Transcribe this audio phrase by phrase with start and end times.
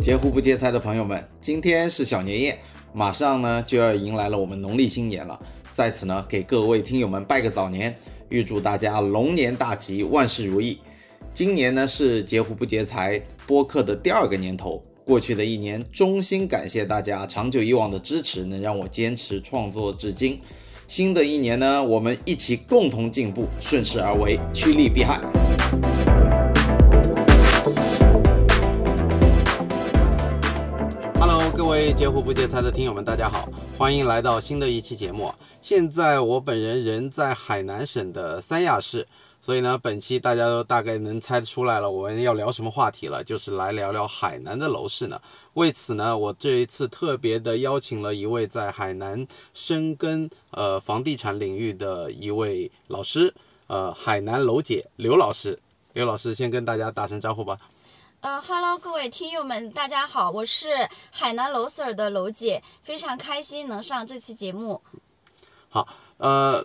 [0.00, 2.58] 截胡不接菜的朋友们，今天是小年夜，
[2.94, 5.38] 马上呢就要迎来了我们农历新年了。
[5.72, 7.94] 在此呢，给各位听友们拜个早年，
[8.30, 10.78] 预祝大家龙年大吉，万事如意。
[11.34, 20.38] 今年呢是截胡不接财播客的第二个年头，过去的一年，衷心感谢大家长久以往的支持，能让我坚持创作至今。
[20.88, 25.20] 新的一年呢，我们一起共同进步，顺势而为，趋利避害。
[31.80, 33.48] 位截胡不接财的听友们，大家好，
[33.78, 35.34] 欢迎来到新的一期节目。
[35.62, 39.08] 现在我本人人在海南省的三亚市。
[39.40, 45.22] 所以呢，本期大家都大概能猜得出来了，我们要聊什么话题了，就是来聊聊海南的楼市呢。
[45.54, 53.32] 为此呢，我这一次特别的邀请了一位在海南深耕呃房地产领域的一位老师，
[53.68, 55.58] 呃，海南楼姐刘老师。
[55.94, 57.56] 刘老师先跟大家打声招呼吧。
[58.20, 60.68] 呃哈喽，各位听友们，大家好，我是
[61.10, 64.82] 海南楼 Sir 的楼姐，非常开心能上这期节目。
[65.70, 65.88] 好。
[66.18, 66.62] 呃，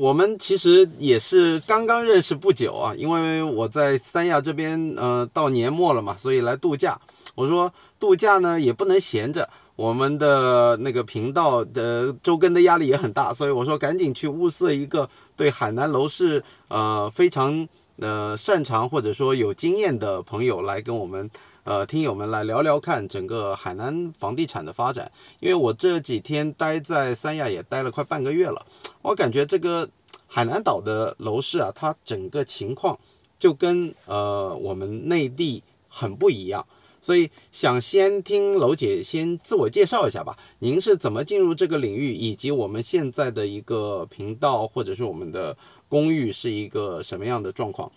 [0.00, 7.00] 我们其实也是刚刚认识不久啊，因为我在三亚这边，呃，到年末了嘛，所以来度假。
[7.36, 17.68] 我说度假呢也不能闲着，我们的那个频道的周更的压力也很大，所以我说赶紧去物色一个对海南楼市呃非常
[17.98, 21.30] 呃擅长或者说有经验的朋友来跟我们。
[21.64, 28.64] 呃，听友们来聊聊看整个海南房地产的发展，因为我这几天待在三亚也待了快半个月了，
[29.02, 29.88] 我感觉这个
[30.28, 33.00] 海南岛的楼市啊，它整个情况
[33.40, 36.64] 就跟呃我们内地很不一样，
[37.02, 45.56] 所以想先听楼姐先自我介绍一下吧，您是怎么进入这个领域，以及我们现在的一个频道或者是我们的
[45.88, 47.90] 公寓是一个什么样的状况？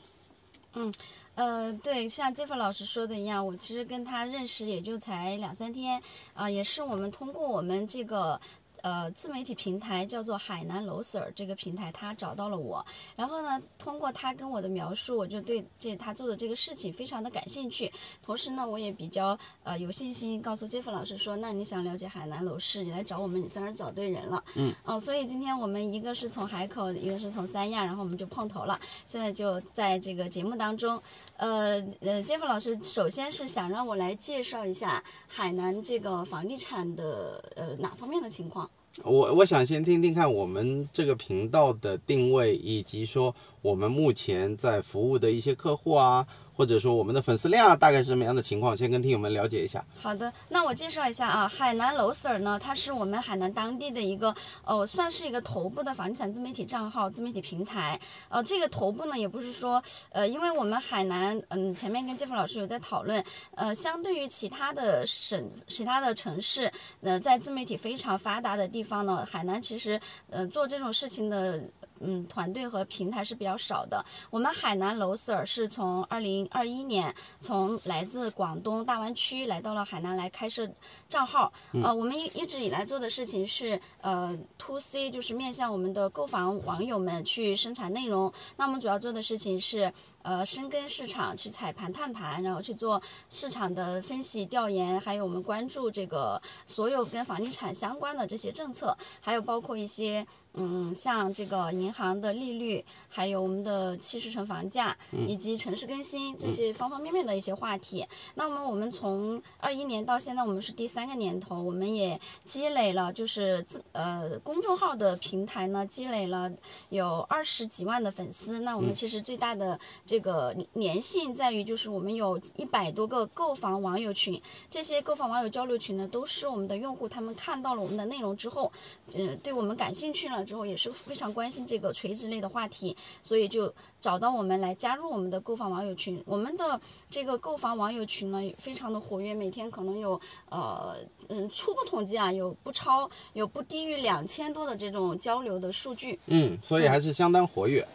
[0.73, 0.93] 嗯。
[1.35, 6.01] 呃，对，像杰夫老师说的一样，我其实跟他认识也就才两三天，
[6.33, 8.39] 啊，也是我们通过我们这个。
[8.81, 12.85] 呃，自媒体平台叫做海南楼 Sir 这个平台，他找到了我，
[13.15, 17.91] 然后呢，通过他跟我的描述，我就对这他做的这个事情非常的感兴趣。
[18.21, 24.43] 同时呢，我也比较呃有信心，告诉 Jeff 老师说，那你想了解海南楼市，你来找我们，你算是找对人了。
[24.55, 24.73] 嗯。
[24.85, 28.79] 哦，所以今天我们一个是从海口，一个是从三亚，然后我们就碰头了。
[29.05, 31.01] 现在就在这个节目当中，
[31.37, 38.68] 呃呃，Jeff 老师首先是想让我来介绍一下海南这个房地产的呃哪方面的情况。
[39.03, 46.27] 我我想先听听看我们这个频道的定位，以及说我们目前在服务的一些客户啊。
[46.59, 48.75] 或者说我们的粉丝量大概是什么样的情况？
[48.75, 49.81] 先跟听友们了解一下。
[50.01, 57.97] 好的，那我介绍一下啊，海南楼 Sir 呢，它是我们海南当地的一个呃，算是一个头部的房地产自媒体账号、自媒体平台。
[58.27, 63.23] 呃，这个头部呢，也不是说呃，因为我们海南，嗯，前面跟杰夫老师有在讨论，
[63.55, 69.97] 呃，相对于其他的省、其他的城市，呃，在自媒体非常发达的地方呢，海南其实
[70.29, 71.63] 呃做这种事情的。
[72.01, 74.03] 嗯，团队和平台是比较少的。
[74.29, 80.69] 我们海南楼 Sir 是从二零二一年从来自广东大湾区来到了海南来开设
[81.07, 81.51] 账号。
[81.83, 88.31] 呃，我们一一直以来做的事情是呃 to C，就是面向我们的购房网友们去生产内容。
[88.57, 89.91] 那我们主要做的事情是。
[90.21, 104.97] 呃，深耕市场去踩盘探盘，然后去做市场的分析调研，还有我们关注这个所有跟房地产相关的这些政策，还有包括一些嗯，像这个银行的利率，还有我们的七十城房价，
[105.27, 108.05] 以及城市更新这些方方面面的一些话题。
[108.35, 116.51] 那么我们从二一年到现在，我们是第三个年头，我们也积累了就是自呃公众号的平台呢，积累了
[116.89, 118.59] 有二十几万的粉丝。
[118.59, 119.79] 那我们其实最大的
[120.09, 128.71] 这个粘性在于，就是我们有一百多个购房网友群，这些购房网友交流群呢，都是我们的用户，他们看到了我们的内容之后，
[129.13, 136.19] 嗯，对我们感兴趣了之后，也是非常关心这个垂直类的话题，所以就找到我们来加入我们的购房网友群。
[136.25, 136.81] 我们的
[137.11, 140.19] 这个购房网友群呢，非常的活跃，每天可能有
[140.49, 140.95] 呃
[141.27, 146.19] 嗯初步统计啊，有不超有不低于两千多的这种交流的数据。
[146.25, 147.87] 嗯，所以还是相当活跃。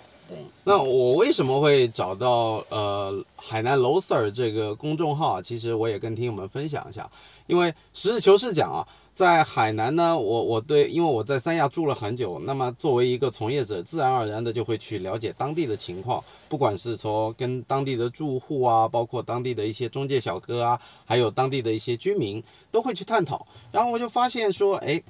[0.64, 5.42] 那我为什么会找到呃海南楼 Sir 这个公众号？
[5.42, 7.10] 其实我也跟听友们分享一下，
[7.46, 8.86] 因为实事求是讲啊。
[9.14, 23.46] 在海南呢，我我对，因为我在三亚住了很久，那么作为一个从业者，自然而然的就会去了解当地的情况，不管是从跟当地的住户啊，包括当地的一些中介小哥啊，还有当地的一些居民，都会去探讨。
[23.70, 25.00] 然后我就发现说，哎，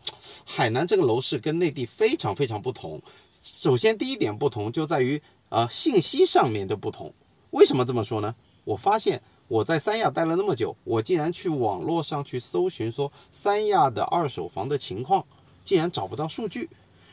[0.44, 3.00] 海南这个楼市跟内地非常非常不同。
[3.32, 7.14] 首先第一点不同就在于，呃，信息上面的不同。
[7.52, 8.34] 为什么这么说呢？
[8.64, 15.26] 我发现我在三亚待了那么久，我竟然去网络上去搜寻说三亚的二手房的情况，
[15.64, 16.70] 竟然找不到数据。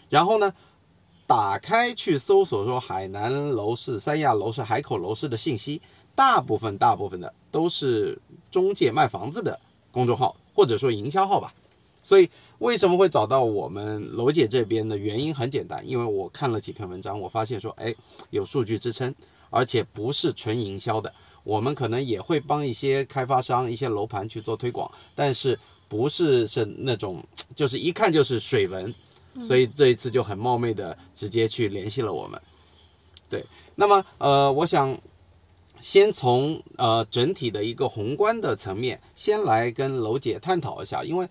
[0.10, 0.54] 然后呢，
[1.28, 5.82] 打开去搜索说海南楼市、三亚楼市、海口楼市的信息，
[6.16, 8.20] 大部分大部分的都是
[8.50, 9.60] 中介卖房子的
[9.92, 11.54] 公众号或者说营销号吧。
[12.04, 12.30] 所以
[12.60, 17.94] 为什么会找到我们楼姐这边的原因很简单，因为我看了几篇文章，我发现说，哎，
[18.32, 19.14] 有数据支撑，
[19.50, 21.14] 而且不是纯营销的。
[21.44, 27.24] 我们可能也会帮一些开发商、一些楼盘去做推广，但是不是是那种
[27.56, 28.94] 就是一看就是水文，
[29.48, 32.42] 所以这一次就很冒昧的直接去联系了我们。
[33.30, 33.46] 对，
[33.76, 34.98] 那么呃，我想
[35.80, 41.28] 先从呃整体的一个宏观的层面，先来跟楼姐探讨一下，因为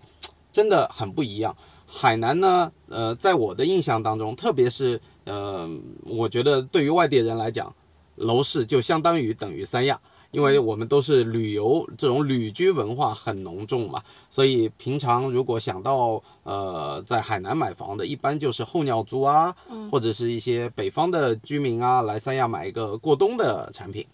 [0.51, 1.55] 真的很不一样。
[1.85, 5.69] 海南呢，呃，在我的印象当中，特别是呃，
[6.05, 7.73] 我觉得对于外地人来讲，
[8.21, 9.99] 楼市就相当于等于三亚，
[10.31, 19.55] 因为我们都是旅游这种旅居文化很浓重嘛，所以平常如果想到呃在海南买房的，一般就是候鸟族啊，
[19.91, 24.05] 或者是一些北方的居民啊，来三亚买一个过冬的产品。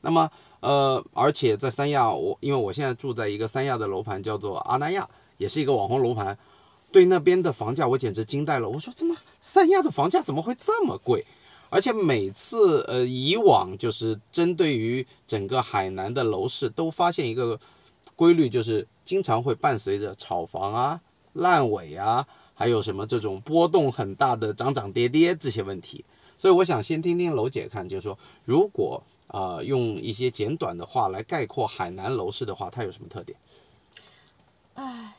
[0.00, 0.30] 那么
[0.60, 6.38] 呃，而且在三亚，我因为我现在住在一个三亚的楼盘，叫做阿那亚，也是一个网红楼盘。
[6.92, 8.68] 对那边的房价，我简直惊呆了。
[8.68, 11.26] 我说，怎么三亚的房价怎么会这么贵？
[11.68, 17.58] 而且每次，呃，以往就是针对于整个海南的楼市，都发现一个
[18.14, 21.00] 规律，就是经常会伴随着炒房啊、
[21.32, 26.04] 烂尾啊，还有什么这种波动很大的涨涨跌跌这些问题。
[26.38, 33.36] 所以我想先听听楼姐看，就是说，如果啊用一些简短的话来概括海南楼市的话，它有什么特点？
[34.74, 35.15] 唉。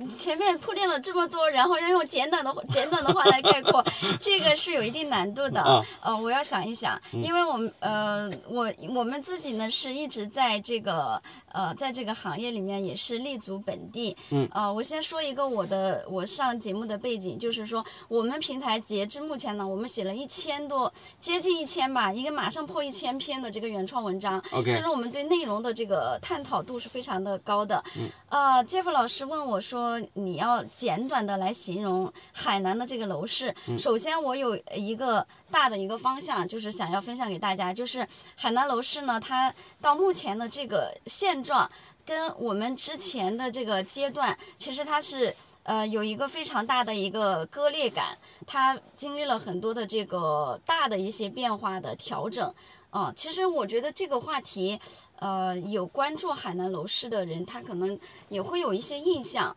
[0.00, 3.84] 你前面铺垫了这么多，然后要用简短的简短的话来概括，
[4.18, 5.62] 这个是有一定难度的。
[6.00, 11.20] 呃，我要想一想，因为我们呃，我我们自己呢是一直在这个
[11.50, 14.16] 呃，在这个行业里面也是立足本地。
[14.30, 14.48] 嗯。
[14.52, 24.42] 呃，我先说一个我的我上节目的背景，就是说我们平台截至目前呢，我们写了一千多，接近一千吧，应该马上破一千篇的这个原创文章。
[24.52, 24.72] OK。
[24.72, 27.82] 就是我们对内容的这个探讨度是非常的高的。
[27.96, 28.08] 嗯。
[28.28, 30.00] 呃，Jeff 老师问我说。
[30.14, 33.54] 你要简短的来形容海南的这个楼市。
[33.66, 41.70] 嗯首先，我有一个大的一个方向，就是想要分享给大家，就是海南楼市呢，它到目前的这个现状，
[42.04, 52.54] 跟我们之前的这个阶段，其实它是呃有一个非常大的一个割裂感，它经历了很多的这个大的一些变化的调整。
[52.92, 54.80] 嗯，其实我觉得这个话题，
[55.20, 57.96] 呃，有关注海南楼市的人，他可能
[58.28, 59.56] 也会有一些印象。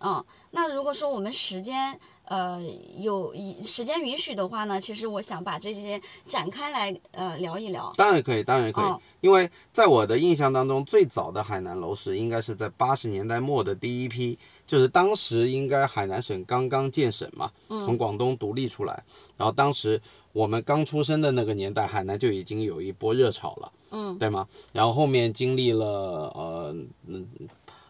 [0.00, 2.62] 嗯，那如果说我们时间呃
[2.98, 7.92] 有时间允许的话呢，其实我想把这些展开来呃聊一聊。
[7.96, 19.04] 当然可以，当然可以，因为在我的印象当中，最早的海南楼市应该是在八十年代末的第一批，就是当时应该海南省刚刚建省嘛，从广东独立出来，
[19.36, 20.00] 然后当时
[20.32, 24.48] 我们刚出生的那个年代，海南就已经有一波热潮了，嗯，对吗？
[24.72, 25.86] 然后后面经历了
[26.34, 27.28] 呃嗯。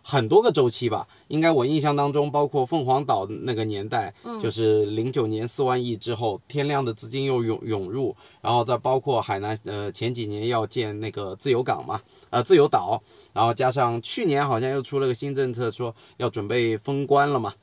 [0.07, 13.03] 很多个周期吧，应该我印象当中，包括凤凰岛那个年代，就是零九年四万亿之后，天量的资金又涌涌入，然后再包括海南，呃，前几年要建那个自由港嘛，呃，自由岛，
[13.33, 17.55] 然后加上去年好像又出了个新政策，说要准备封关了嘛，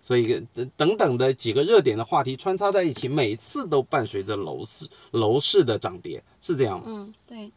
[0.00, 0.42] 所以
[0.78, 6.84] 等等的几个热点的话题穿插在一起，每次都伴随着楼市楼市的涨跌，是这样吗？
[6.86, 7.52] 嗯，对。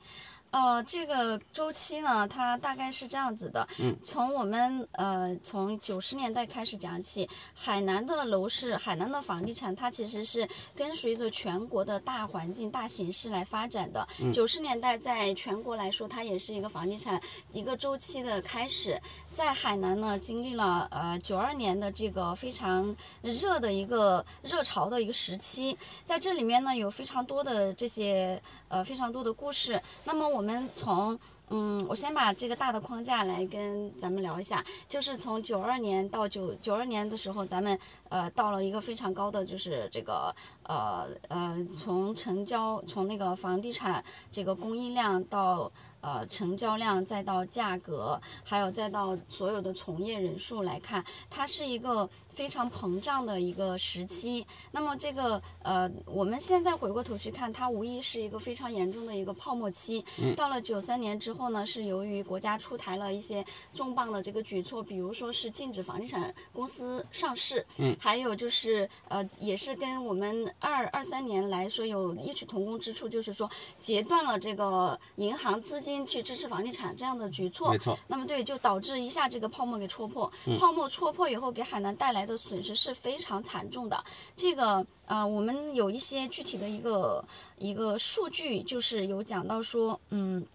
[0.53, 3.67] 呃，这个周期呢，它大概是这样子的。
[3.79, 14.07] 嗯，从我们呃从九十年代开始讲起，海南的楼市，海南的房地产，它其实是跟随着全国的大环境、大形势来发展的。
[14.31, 17.19] 九十年代在全国来说，它也是一个房地产
[17.51, 19.01] 一个周期的开始。
[19.33, 29.81] 在海南呢，经历了呃九二年的这个非常热的一个热潮的一个时期，在这里面呢，有非常多的这些呃非常多的故事。
[30.05, 30.42] 那么我。
[30.43, 45.71] 我们从嗯，我先把这个大的框架来跟咱们聊一下，就是从九二年到九九二年的时候，咱们呃到了一个非常高的，就是这个呃呃，从成交从那个房地产这个供应量到。
[46.05, 54.45] 呃，成交量再到价格，还有再到所有的从业人数来看，它是一个非常膨胀的一个时期。
[54.71, 60.03] 那么这个呃，我们现在回过头去看，它无疑是一个非常严重的一个泡沫期。
[60.35, 61.43] 到了九三年之后。
[61.53, 73.47] 呢，是由于国家出台了一些重磅的这个举措，比如说是禁止房地产公司上市，嗯，还有就是呃，也是跟我们二二三年来说有异曲同工之处，就是说
[73.77, 80.31] 截断了这个银行资金去支持房地产这样的举措没，错，那么对，就导致一下这个泡沫给戳破。
[80.57, 84.03] 泡沫戳破以后，给海南带来的损失是非常惨重的。
[84.35, 87.23] 这个呃，我们有一些具体的一个
[87.57, 90.45] 一个数据，就是有讲到说，嗯。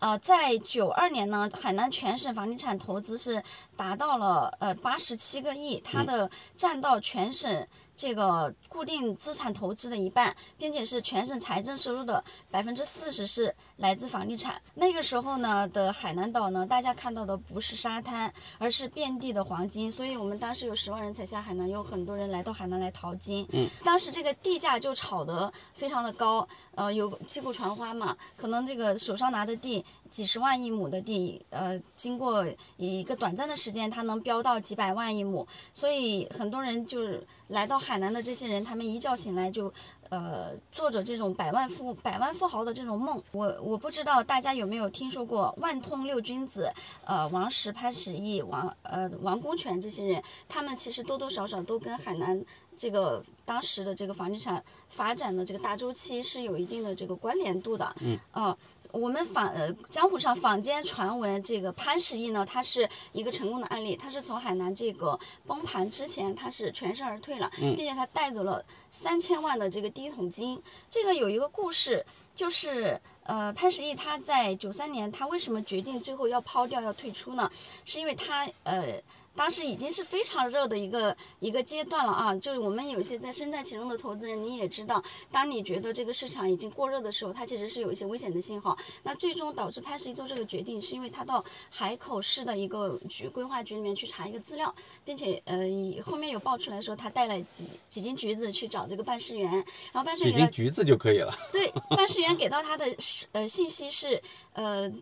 [0.00, 3.40] 呃，在九二年呢，海南全省房地产投资是
[3.76, 7.64] 达到了呃八十七个亿，它的占到全省
[7.96, 14.60] 这个固定资产投资的一半，并且是全省财政收入的百分之四十是来自房地产。
[14.74, 19.90] 那个时候呢的海南岛呢，大家看到的不是沙滩，而是遍地的黄金。
[19.90, 23.46] 所以我们当时有十万人才下海南，有很多人来到海南来淘金。
[23.52, 39.72] 嗯，当时这个地价就炒得非常的高，呃，有击鼓传花嘛，可能这个手上拿的地几十万一亩的地，呃，经过一个短暂的时间，它能飙到几百万一亩，所以很多人就是来到海南的这些人，他们一觉醒来就。
[40.12, 46.70] 呃，做着这种百万富百万富豪的这种梦，我我不知道大家有没有听说过万通六君子，
[47.06, 52.44] 呃，王石、潘石屹、王呃王功权这些人，他们其实多多少少都跟海南
[52.76, 57.94] 这个当时的这个房地产发展的这个大周期是有一定的这个关联度的。
[58.00, 58.18] 嗯。
[58.32, 58.56] 呃，
[58.90, 70.60] 我们坊呃江湖上坊间传闻，这个潘石屹呢，他是一个成功的案例，他是从海南这个崩盘之前，他是全身而退了，并且他带走了三千万的这个第一桶金。
[70.90, 77.50] 这个有一个故事，就是呃潘石屹他在九三年，他为什么决定最后要抛掉要退出呢？
[77.84, 79.00] 是因为他呃。
[79.34, 88.76] 当时已经是非常热的一个一个阶段了啊，就是我们有一些在身在其中的投资人，你也知道，当你觉得这个市场已经过热的时候，它其实是有一些危险的信号。
[89.02, 94.74] 那最终导致潘石屹做这个决定，是因为他到海口市的一个局规划局里面去查一个资料，
[95.04, 101.34] 并且呃以后面有爆出来说他带了几几斤橘子去找这个办事员，然后办事员几斤橘子就可以了。
[101.50, 104.22] 对，办事员给到他的是呃信息是
[104.52, 104.92] 呃。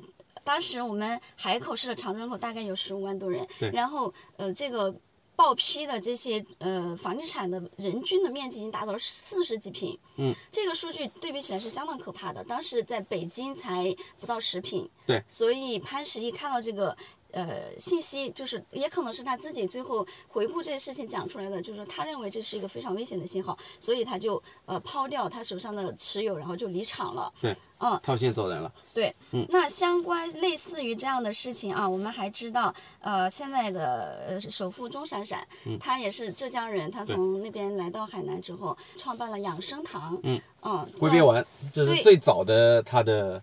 [0.44, 4.94] 当时我们海口市的常住人口大概有十五万多人，然后呃这个
[5.37, 12.42] 报批的这些呃房地产的人均的面积已经达到了四十几平，嗯，这个数据对比起来是相当可怕的。
[12.44, 16.97] 当时在北京才不到十平，对，所以潘石屹看到这个。
[17.32, 27.32] 呃，信息就是也可能是他自己最后回顾这些事情讲出来的，就是他认为这是一个非常危险的信号，所以他就呃抛掉他手上的持有，然后就离场了。
[27.40, 28.72] 对，嗯，套现走人了。
[28.92, 43.42] 对，嗯那相关类似于这样的事情啊，我们还知道，呃，现在的呃首富钟闪闪，嗯他也是浙江人，他从那边来到海南之后，创办了养生堂，嗯嗯，龟鳖丸，这是最早的他的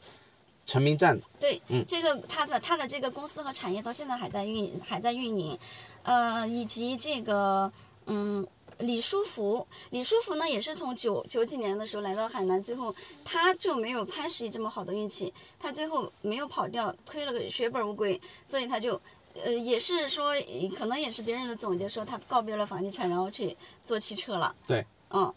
[0.68, 1.20] 成名站。
[1.40, 5.58] 对，嗯这个他的他的这个公司和产业到现在还在运还在运营，
[6.04, 7.72] 呃，以及这个
[8.06, 8.48] 嗯。
[8.82, 12.94] 李书福，李书福呢也是从九九几年的时候来到海南，最后
[13.26, 19.02] 他就没有潘石屹这么好的运气，他最后没有跑掉，亏了个血本无归，所以他就，
[19.34, 24.56] 呃，也是说，呃可能也是别人的总结说他告别了房地产，然后去做汽车了。
[24.68, 25.34] 对，嗯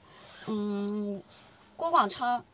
[0.48, 1.22] 嗯，
[1.78, 2.44] 郭广昌，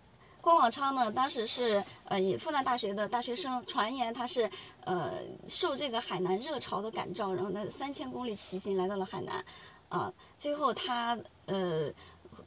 [0.46, 4.48] 郭广昌呢，当时是呃以复旦大学的大学生，传言他是
[4.84, 5.14] 呃
[5.48, 9.44] 受这个海南热潮的感召，然后呢三千公里骑行来到了海南，
[9.88, 11.90] 啊、最后他呃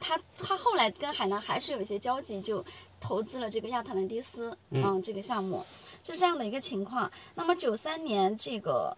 [0.00, 2.64] 他他后来跟海南还是有一些交集，就
[2.98, 5.62] 投资了这个亚特兰蒂斯，嗯、这个项目
[6.02, 7.12] 是这样的一个情况。
[7.34, 8.96] 那么九三年这个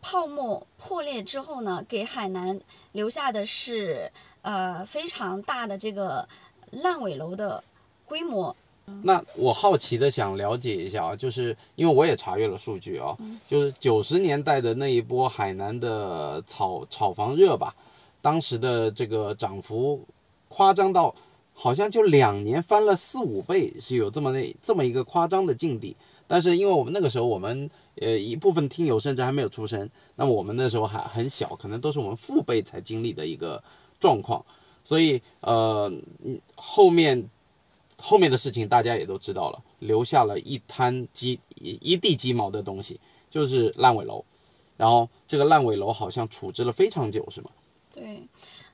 [0.00, 2.60] 泡沫破裂之后呢，给海南
[2.92, 4.12] 留下的是
[4.42, 6.28] 呃非常大的这个
[6.70, 7.64] 烂尾楼的
[8.06, 8.54] 规模。
[9.02, 17.74] 那我好奇的想了解一下啊，就是因为我也查阅了数据啊，就是九十年代的那一波海南的炒炒房热吧，
[18.22, 20.06] 当时的这个涨幅
[20.46, 21.12] 夸张到
[21.52, 25.96] 好像就两年翻了四五倍，是有这么那这么一个夸张的境地。
[26.28, 27.68] 但是因为我们那个时候我们
[28.00, 33.62] 呃一部分听友甚至还没有出生，那么我们那时候还很小，可能都是我们父辈才经历的一个
[33.98, 34.44] 状况，
[34.84, 35.92] 所以呃
[36.24, 37.28] 嗯后面
[37.98, 43.00] 后面的事情大家也都知道了，留下了一滩鸡一地鸡毛的东西，
[43.30, 44.24] 就是烂尾楼。
[44.76, 47.50] 然后这个烂尾楼好像处置了非常久，是吗？
[47.94, 48.28] 对，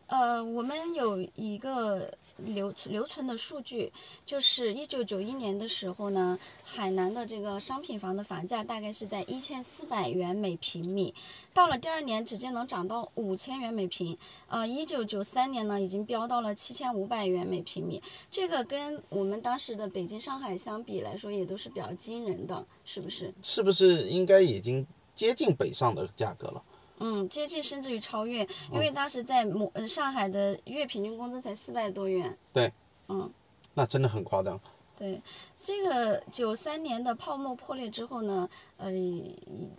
[0.09, 2.13] 呃，我们有一个
[2.47, 3.93] 留留存的数据，
[4.27, 11.15] 就是一九九一年的时候呢，海南的这个商品房的房价大概是在一千四百元每平米，
[11.55, 14.17] 到了第二年直接能涨到五千元每平，
[14.49, 23.33] 呃，一九九三年呢已经飙到了七千五百元每平米，这个跟我们当时的北京、上海相比来说，也都是比较惊人的，是不是？
[23.43, 26.63] 是不是应该已经接近北上的价格了？
[27.05, 32.39] 嗯，接近甚至于超越，因为当时在某呃上海的月平均工资才四百多元。
[32.53, 32.73] 对，
[33.09, 33.29] 嗯，
[33.75, 34.59] 那真的很夸张。
[34.97, 35.21] 对，
[35.61, 38.93] 这个九三年的泡沫破裂之后呢，呃，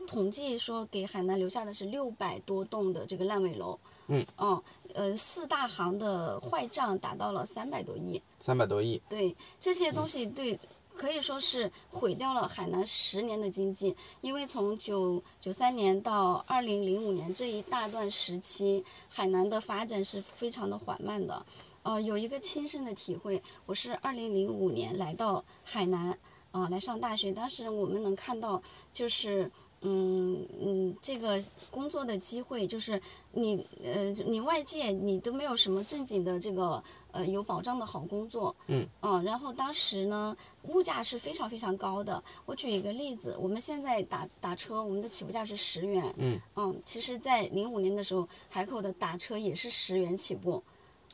[0.06, 3.80] 统计说给海南留下的是六百多栋的这个烂尾楼。
[4.08, 4.26] 嗯。
[4.38, 4.62] 嗯，
[4.94, 8.22] 呃，四大行的坏账达到了三百多亿。
[8.38, 9.02] 三百多亿。
[9.08, 10.60] 对，这些东西对。
[10.96, 21.46] 可以说是毁掉了海南十年的经济，因为从九九三年到二零零五年这一大段时期，海南的发展是非常的缓慢的。
[21.82, 26.18] 呃，有一个亲身的体会，我是二零零五年来到海南，
[26.52, 28.62] 啊，来上大学，当时我们能看到
[28.94, 29.52] 就是。
[29.84, 38.56] 嗯嗯，这个工作的机会就是你呃，你外界你都没有什么正经的这个呃有保障的好工作。
[38.68, 38.88] 嗯。
[39.02, 42.24] 嗯，然后当时呢，物价是非常非常高的。
[42.46, 46.14] 我举一个例子，我们现在打打车，我们的起步价是十元。
[46.18, 46.40] 嗯。
[46.56, 50.64] 嗯，其实，在零五年的时候，海口的打车也是十元起步。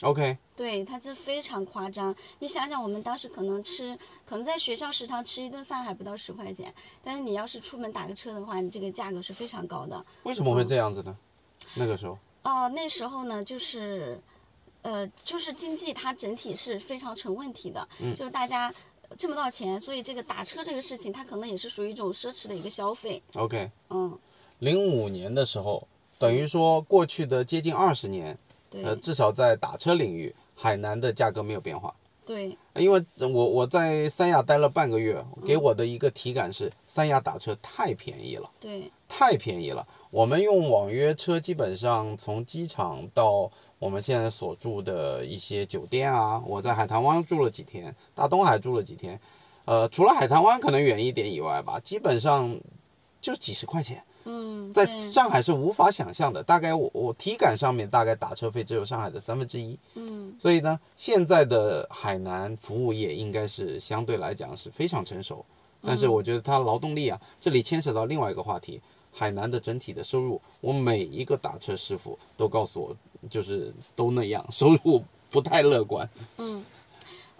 [0.02, 2.16] OK，对，它这非常夸张。
[2.40, 10.06] 你想想，我们当时可能吃，可能在学校食堂吃一顿饭还不到十块钱，但是你要是出门打个车的话，你这个价格是非常高的。
[10.24, 11.18] 为什么会这样子呢？
[11.76, 12.18] 那个时候？
[12.44, 14.18] 哦，那时候呢，就是，
[14.84, 18.74] 呃，就是经济它整体是非常成问题的，就是大家
[19.18, 23.22] 挣不到钱，所以这个打车这个事情，它可能也是属于一种奢侈的一个消费。
[23.36, 24.18] OK，嗯，
[24.60, 25.86] 零五年的时候，
[26.18, 28.40] 等于说过去的接近二十年。
[28.72, 31.94] 呃，至少在打车领域，海南的价格没有变化。
[32.26, 38.48] 对，因为我我在三亚待了半个月，给我的一个体感是，三亚打车太便宜了。
[38.60, 39.88] 对，太便宜了。
[40.12, 43.50] 我们用网约车，基本上从机场到
[43.80, 49.20] 我们现在所住的一些酒店啊，我在海棠湾住了几天，大东海住了几天，
[49.66, 52.60] 呃，除了海棠湾可能远一点以外吧，基本上
[53.20, 54.04] 就几十块钱。
[54.26, 59.78] 嗯，在上海是无法想象的，大概我我体感上面大概打车费只有上海的三分之一。
[59.96, 65.46] 嗯，所以呢，现在的海南服务业应该是相对来讲是非常成熟，
[65.82, 72.96] 但是我觉得它劳动力啊，这里牵扯到另外一个话题，海南的整体的收入，我每一个打车师傅都告诉我，
[73.30, 76.10] 就是都那样，收入不太乐观。
[76.38, 76.64] 嗯。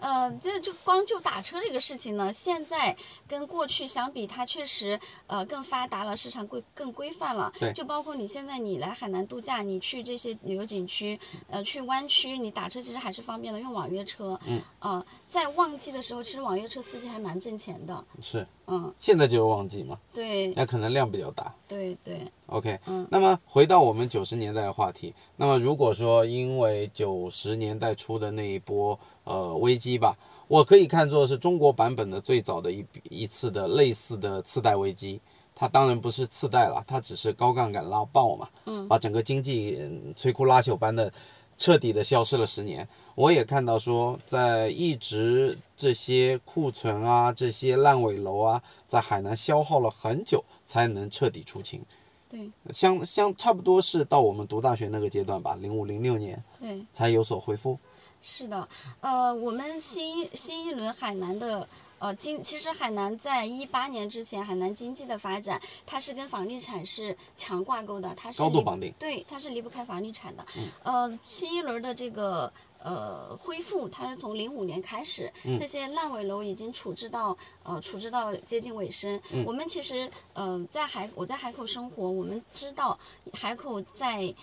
[0.00, 2.96] 呃，这就光就打车这个事情呢，现在
[3.28, 7.52] 跟过去相比，它确实呃更发达了，市场规更规范了。
[7.58, 7.72] 对。
[7.72, 14.38] 就包括你现在你来海南度假，你去这些旅游景区，呃，去湾区，你打车其实还是方便的，用网约车。
[14.46, 14.60] 嗯。
[14.78, 18.04] 啊，在旺季的时候，其实网约车司机还蛮挣钱的。
[18.20, 18.46] 是。
[18.66, 18.92] 嗯。
[18.98, 19.98] 现在就是旺季嘛。
[20.14, 20.48] 对。
[20.54, 21.54] 那可能量比较大。
[21.68, 22.26] 对对。
[22.46, 22.78] OK。
[22.86, 23.06] 嗯。
[23.10, 28.98] 那么回到我们九十年代的话题，那么如果说因为九十年代初的那一波
[29.30, 30.16] 呃危机吧。
[30.48, 35.20] 我可以看作是中国版本的最早的一一次的类似的次贷危机，
[35.54, 39.78] 它当然不是次贷了，它只是高杠杆拉爆嘛，嗯，把整个经济
[40.16, 41.12] 摧枯拉朽般的
[41.56, 42.88] 彻底的消失了十年。
[43.14, 51.80] 我也看到说，在一直这些库存啊、这些烂尾楼啊，在海南消耗了很久才能彻底出清。
[52.28, 57.78] 对，相相差不多是到我们读大学那个阶段吧，零五零六年，对，才有所恢复。
[58.22, 58.68] 是的，
[59.00, 61.66] 呃，我们新新一轮海南的
[61.98, 70.44] 呃经，其实海南在一八年之前，海南经济的发展，它是跟房地产是强挂钩的，它是高度绑定，对，它是离不开房地产的。
[70.56, 72.52] 嗯呃，新一轮的这个
[72.82, 79.18] 呃恢复，它是从零五年开始，这些烂尾楼已经处置到呃处置到接近尾声。
[79.46, 82.98] 我们其实呃在海我在海口生活，我们知道
[83.32, 84.34] 海口在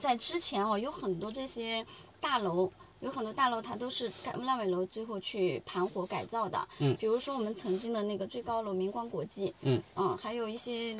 [0.00, 1.84] 在之前哦有很多这些
[2.18, 2.72] 大楼。
[3.04, 4.10] 有很多大楼，它都是
[4.44, 6.68] 烂尾楼，最后去盘活改造的。
[6.78, 9.54] 嗯，比如说我们曾经的那个最高楼明光国际。
[9.60, 10.96] 嗯嗯，还有一些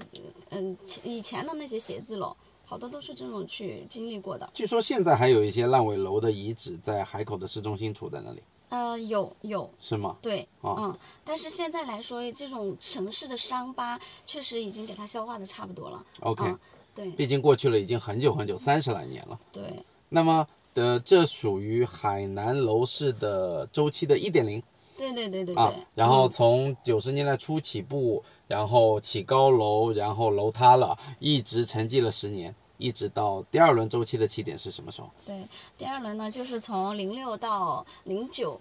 [0.50, 2.36] 嗯以前的那些写字楼，
[2.66, 4.48] 好多都是这种去经历过的。
[4.52, 8.42] 据说现在还有一些烂尾楼的遗址在海口的市中心处在那里。
[8.68, 9.70] 呃，有有。
[9.80, 10.18] 是吗？
[10.20, 16.04] 对，嗯，但是现在来说，这种城市的伤疤确实已经给它消化的差不多了。
[16.20, 16.54] OK，
[16.94, 19.40] 对，毕竟过去了已经很久很久，三十来年了。
[19.50, 19.82] 对。
[20.10, 20.46] 那么。
[20.74, 24.62] 的这属于海南楼市的周期的一点零，
[24.98, 35.08] 对对对对啊，然后从九十年代初起步，然后起高楼，然后楼塌了，一直沉寂了十年，一直到第二轮周期的起点是什么时候？
[35.24, 35.46] 对，
[35.78, 38.60] 第二轮呢，就是从零六到零九，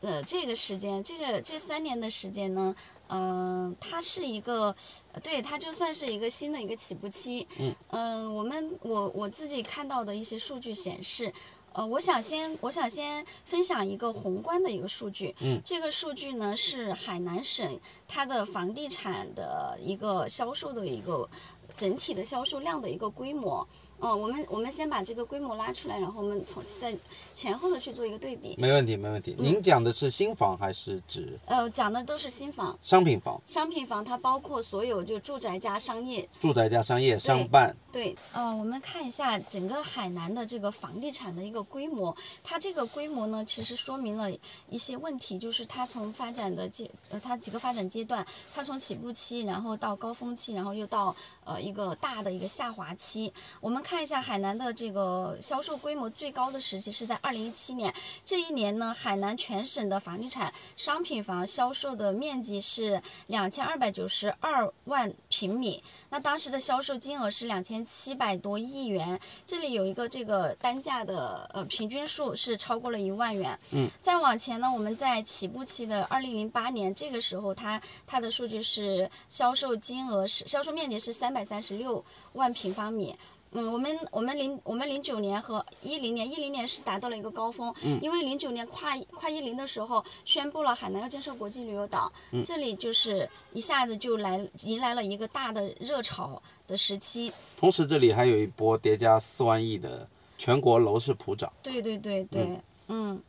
[0.00, 2.74] 呃，这个时间，这个这三年的时间呢，
[3.08, 4.74] 嗯、它是一个，
[5.12, 7.46] 呃对，它就算是一个新的一个起步期。
[7.90, 11.32] 嗯、我们我我自己看到的一些数据显示。
[11.74, 15.34] 呃，我想先，我想先分享一个宏观的一个数据。
[15.40, 21.26] 嗯，这个数据呢是海南省它的房地产的一个销售的一个
[21.74, 23.66] 整体的销售量的一个规模。
[24.04, 26.92] 嗯，我们我们先把这个规模拉出来，然后我们从在
[27.32, 28.56] 前后的去做一个对比。
[28.58, 29.36] 没问题，没问题。
[29.38, 33.40] 您讲的是新房还是指呃，讲的都是新房、商品房？
[33.46, 36.28] 商品房，它包括所有就住宅加商业。
[36.40, 44.28] 住宅加商业商办，对，呃，我们看一下整个海南的这个房地产的一个规模，它这个规模呢，其实说明了
[44.68, 53.32] 一些问题，就是它从发展的阶，呃，它几个发展阶段，它从起步期，然后到高峰期，然后又到呃一个大的一个下滑期。
[53.60, 57.92] 我们看一下海南的这个销售规模最高的时期是在二零一七年，
[58.24, 73.58] 这一年呢，海南全省的房地产商品房销售的面积是两千二百九十二万平米，那当时的销售金额是两千七百多亿元，这里有一个这个单价的呃平均数是超过了一万元。
[73.72, 83.18] 嗯，再往前呢，我们在起步期的二零零八年，这个时候它它的数据是销售金额是销售面积是三百三十六万平方米。
[83.52, 97.32] 嗯，我们我们零我们零九年和一零年，一零年是达到了一个高峰，嗯因为零九年跨跨一零的时候宣布了海南要建设国际旅游岛，嗯这里就是一下子就来迎来了一个大的热潮的时期。
[97.58, 101.52] 同时这里还有一波叠加四万亿的全国楼市普涨。
[101.62, 103.20] 对对对对，嗯。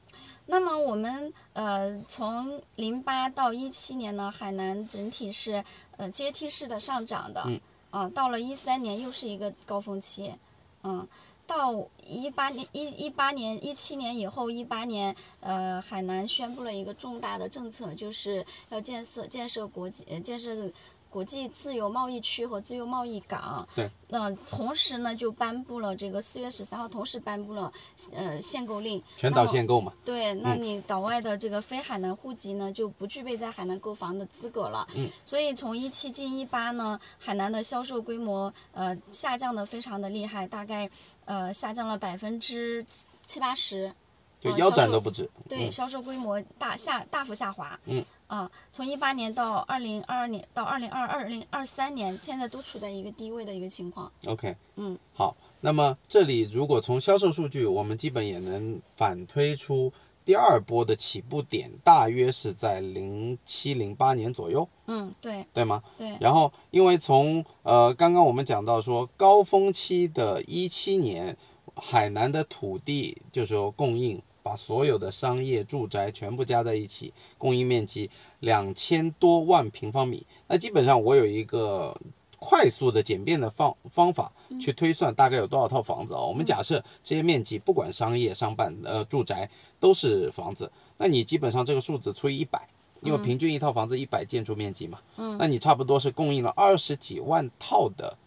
[0.45, 5.63] 那么我们呃从零八到一七年呢，海南整体是
[5.95, 7.57] 呃阶梯式的上涨的，嗯
[7.93, 10.33] 啊，到了一三年又是一个高峰期，
[10.81, 11.07] 嗯，
[11.45, 20.71] 到一八年一一八年一七年以后，一八年呃海南宣布了一个重大的政策，就是要建设建设国际建设
[21.13, 23.67] 国际自由贸易区和自由贸易港。
[23.75, 23.87] 对。
[24.09, 27.71] 那、同时呢，就颁布了这个四月十三号，同时颁布了
[28.11, 29.01] 呃限购令。
[29.15, 34.87] 全岛限购嘛，对，那你岛外的这个非海南户籍呢，就不具备在海南购房的资格了。
[34.95, 35.07] 嗯。
[35.23, 40.89] 所以从一七进一八呢，海南的销售规模呃下降的非常的厉害，大概
[41.25, 43.93] 呃下降了百分之七七八十。
[44.39, 45.29] 就腰斩都不止。
[45.47, 47.79] 对，嗯销售规模大下大幅下滑。
[47.85, 48.03] 嗯。
[48.33, 54.11] 啊，从一八年到二零二二年到二零二二零二三年，现在都处在一个低位的一个情况。
[54.25, 59.93] OK，嗯，好，那么这里如果从销售数据，我们基本也能反推出
[60.25, 65.83] 第二波的起步点，大约是在零七零八年左右，嗯，对对吗？
[65.95, 66.17] 对。
[66.19, 71.37] 然后，因为从呃刚刚我们讲到说高峰期的一七年，
[71.75, 80.27] 海南的土地就是说供应，把所有的商业、住宅全部加在一起，供应面积两千多万平方米。
[80.47, 81.99] 那基本上我有一个
[82.37, 92.67] 快速的简便的方方法去推算大概有多少套房子啊、我们假设这些面积不管商业、商办、呃住宅都是房子，那你基本上这个数字除以一百。
[93.01, 95.37] 因为平均一套房子一百建筑面积嘛，嗯。
[95.37, 98.17] 那你差不多是供应了二十几万套的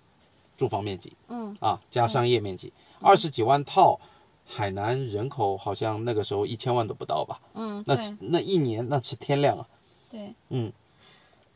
[0.59, 1.57] 住房面积嗯。
[1.61, 3.99] 啊，加商业面积，二十几万套，
[4.47, 7.41] 海南人口好像那个时候一千万都不到吧？
[7.55, 9.69] 嗯，对那是那一年那是天量啊，
[10.09, 10.35] 对。
[10.51, 10.73] 嗯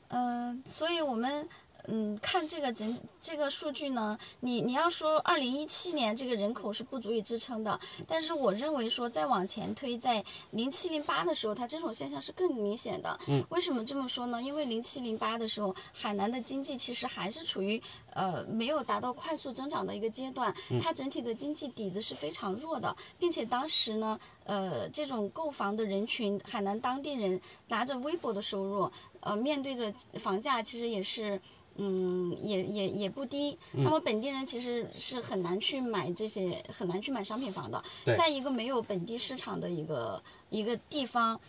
[0.08, 1.48] 嗯、所以我们
[1.92, 13.18] 嗯看这个整这个数据呢，你你要说二零一七年这个人口是不足以支撑的，但是我认为说再往前推，在零七零八的时候，它这种现象是更明显的。
[13.26, 14.40] 嗯，为什么这么说呢？
[14.40, 17.82] 因为零七零八的时候，海南的经济其实还是处于
[18.14, 31.40] 呃没有达到快速增长的一个阶段，它整体的经济底子是非常弱的，并且当时呢，呃，这种购房的人群，海南当地人拿着微薄的收入，呃，面对着房价其实也是。
[31.76, 33.58] 嗯，也也也不低。
[33.72, 37.82] 那么本地人其实是很难去买这些，很难去买商品房的。
[38.16, 41.40] 在一个没有本地市场的一个一个地方，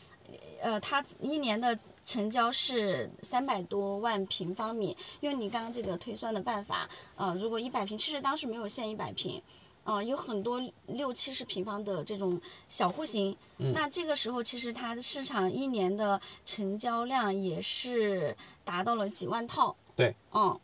[0.62, 4.96] 呃，它一年的成交是三百多万平方米。
[5.20, 9.42] 用你刚刚这个推算的办法，呃，如果一百平，其实当时没有限一百平。
[9.84, 19.76] 呃，有很多六七十平方的这种小户型，那这个时候其实它的市场一年的成交量也是达到了几万套。
[19.96, 20.60] 对，嗯，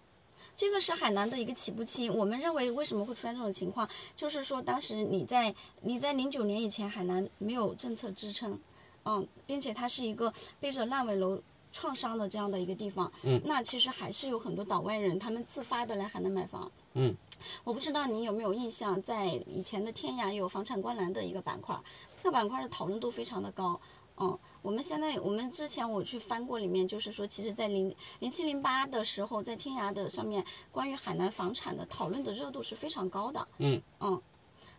[0.55, 2.09] 这个是海南的一个起步期。
[2.09, 8.59] 我们认为为什么会出现这种情况，就是说当时你在你在零九年以前，海南没有政策支撑，
[9.03, 11.41] 嗯，并且它是一个背着烂尾楼。
[11.73, 16.71] 创伤的这样的一个地方，嗯那其实还是有很多岛外人他们自发的来海南买房。
[16.93, 17.15] 嗯，
[17.63, 21.77] 我不知道你有没有印象，在以前的天涯有房产观澜的一个板块，
[22.23, 23.79] 这个板块的讨论度非常的高。
[24.19, 33.47] 嗯，我们现在我们之前我去翻过里面，就是说，其实，在零零七零八的时候，在天涯的上面，关于海南房产的讨论的热度是非常高的。
[33.59, 34.21] 嗯嗯，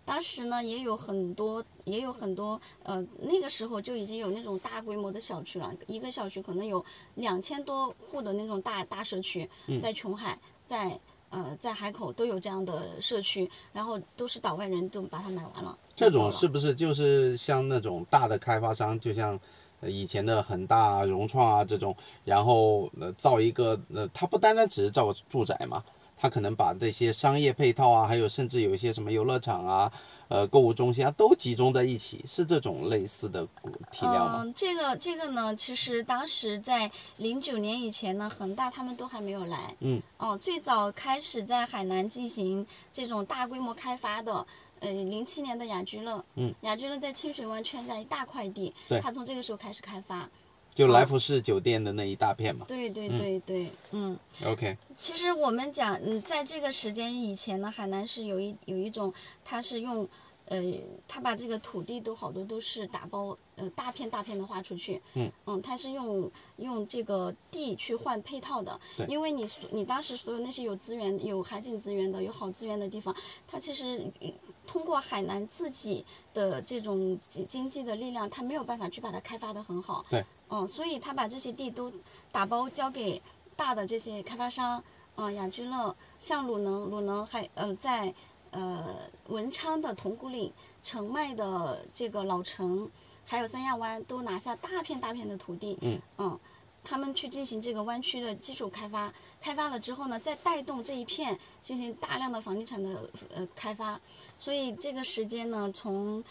[0.04, 6.84] 当时呢也有很多，也有很多，呃，那个时候就已经有那种大规模的小区了，一个小区可能有
[7.16, 9.48] 两千多户的那种大大社区，
[9.80, 10.98] 在琼海，在
[11.30, 15.78] 呃在海口都有这样的社区，然后都是岛外人都把它买完了。
[15.94, 19.38] 这种是不是就是像那种大的开发商，就像呃
[19.82, 25.84] 以前的恒大、融创啊这种，然后呃造一个呃，它不单单只是造住宅嘛，
[26.16, 29.92] 它可能把这些商业配套啊，还有甚至有一些什么游乐场啊、
[30.28, 33.46] 呃购物中心啊，都集中在一起，是这种类似的
[33.90, 34.40] 体量吗？
[34.42, 39.74] 嗯，这个这个呢，其实当时在零九年以前呢，恒大他们都还没有来。
[39.80, 40.02] 嗯。
[40.18, 44.44] 哦，最早开始在海南进行这种大规模开发的，
[44.80, 46.24] 呃，零七年的雅居乐。
[46.36, 46.54] 嗯。
[46.62, 50.28] 雅居乐在清水湾圈下一大块地，对它从这个时候开始开发。
[50.74, 52.64] 就来福士酒店的那一大片嘛。
[52.68, 54.16] 对对对对，嗯。
[54.44, 59.12] OK，其实我们讲，嗯，在这个时间以前呢，海南是有一有一种，
[59.44, 60.08] 它是用，
[60.44, 60.62] 呃，
[61.08, 65.02] 它把这个土地都好多都是打包，呃，大片大片的划出去。
[65.14, 65.28] 嗯。
[65.46, 73.12] 嗯，它是用用这个地去换配套的对，因为你所你当时所有那些有资源、有海景资源的、有好资源的地方，
[73.48, 74.32] 它其实嗯
[74.68, 76.04] 通过海南自己
[76.34, 80.04] 的这种经经济的力量，他没有办法去把它开发的很好。
[80.10, 80.22] 对。
[80.50, 81.90] 嗯，所以他把这些地都
[82.30, 83.20] 打包交给
[83.56, 84.82] 大的这些开发商，
[85.16, 88.14] 嗯，雅居乐、像鲁能、鲁能还呃在
[88.50, 88.94] 呃
[89.28, 90.52] 文昌的铜鼓岭、
[90.82, 92.90] 澄迈的这个老城，
[93.24, 95.78] 还有三亚湾都拿下大片大片的土地，
[96.18, 96.38] 嗯
[96.88, 104.00] 他们去进行这个湾区的基础开发，开发了之后呢，再带动这一片进行大量的房地产的呃开发，
[104.38, 106.24] 所以这个时间呢，从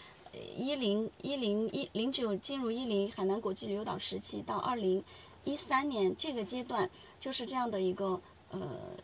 [0.56, 5.02] 一零一零一零九进入一零海南国际旅游岛时期到二零
[5.44, 6.90] 一三年这个阶段，
[7.20, 8.60] 就是这样的一个呃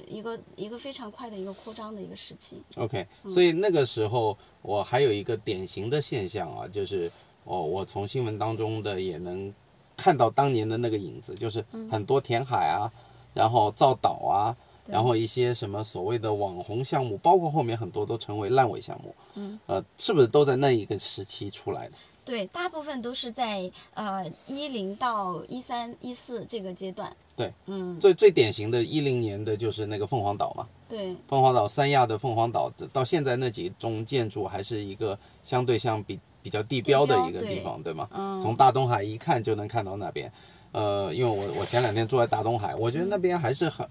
[0.09, 2.61] 一个一个非常快的一个扩张的一个时期。
[2.75, 7.09] OK，所以那个时候我还有一个典型的现象啊，就是
[7.45, 9.55] 哦，我从新闻当中的也能
[9.97, 12.93] 看到当年的那个影子，就是很多填海啊，
[13.33, 21.93] 然后造岛啊，然后一些什么所谓的网红项目，包括后面很多都成为烂尾项目，嗯，呃，是不是都在那一个时期出来的？
[22.25, 27.15] 对，大部分都是在呃一零到一三一四这个阶段。
[27.37, 38.07] 对，嗯，最最典型的一零年的就是那个凤凰岛嘛，对，凤凰岛三亚的凤凰岛，到现在那几栋建筑还是一个相对像比比较地标的一个地方，对吗？
[38.13, 40.31] 嗯，从大东海一看就能看到那边。
[40.73, 43.89] 呃，因为我我前两天住在大东海，我觉得那边还是很、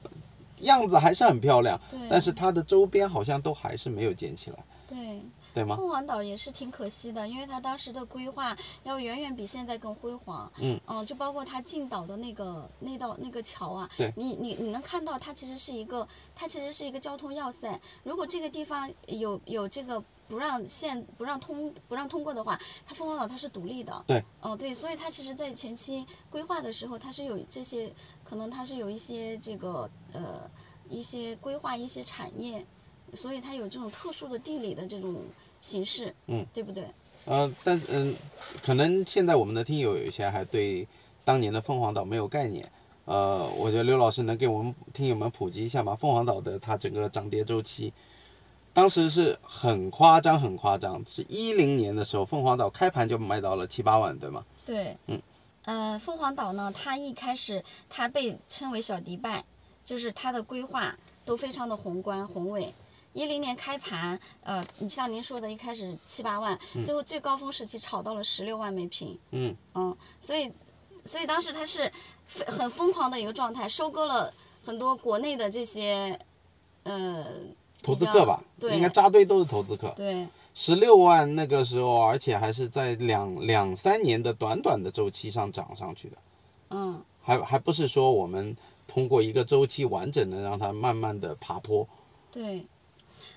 [0.60, 5.20] 样子还是很漂亮，但是它的周边好像都还是没有建起来，对。
[5.54, 5.76] 对吗？
[5.76, 10.52] 凤凰岛也是挺可惜的，因为它当时的规划要远远比现在更辉煌。
[10.58, 17.80] 嗯，就包括它进岛的那个那道那个桥啊，对你你你能看到它其实是一个，它其实是一个交通要塞。
[18.02, 24.04] 如果这个地方有有这个不让线不让通不让通过的话，它凤凰岛它是独立的。
[24.08, 24.24] 对。
[24.42, 27.92] 哦，对，所以它其实在前期规划的时候，它是有这些
[28.24, 30.50] 可能它是有一些这个呃
[30.90, 32.66] 一些规划一些产业，
[33.14, 35.22] 所以它有这种特殊的地理的这种
[35.62, 36.86] 形式，嗯，对不对？
[37.26, 38.14] 呃，但嗯、
[38.62, 40.88] 可能现在我们的听友有一些还对
[41.24, 42.70] 当年的凤凰岛没有概念。
[43.06, 45.96] 呃，我觉得刘老师能给我们听友们普及一下吗？
[45.96, 47.94] 凤凰岛的它整个涨跌周期，
[48.74, 54.44] 当时是很夸张，很夸张，是一零年的时候，凤凰岛开盘就卖到了七八万，对吗？
[54.66, 55.22] 对，嗯，
[55.66, 59.46] 呃，凤凰岛呢，它一开始它被称为小迪拜，
[59.86, 62.74] 就是它的规划都非常的宏观宏伟。
[63.14, 69.56] 一零年开盘，呃，你像您说的，一开始七八万，最后最高峰时期炒到了十六万每平，嗯。
[69.76, 70.52] 嗯，所以，
[71.06, 71.92] 所以当时它是
[72.26, 74.34] 非很疯狂的一个状态，收割了
[74.66, 76.20] 很多国内的这些，
[76.82, 77.24] 呃，
[77.84, 78.76] 投资客吧，对。
[78.76, 79.93] 应该扎堆都是投资客。
[79.96, 80.28] 对。
[80.56, 86.17] 十六万那个时候，而且还是在两两三年的短短的周期上涨上去的，
[86.69, 88.56] 嗯，还还不是说我们
[88.88, 91.88] 通过一个周期完整的让它慢慢的爬坡。
[92.32, 92.63] 对，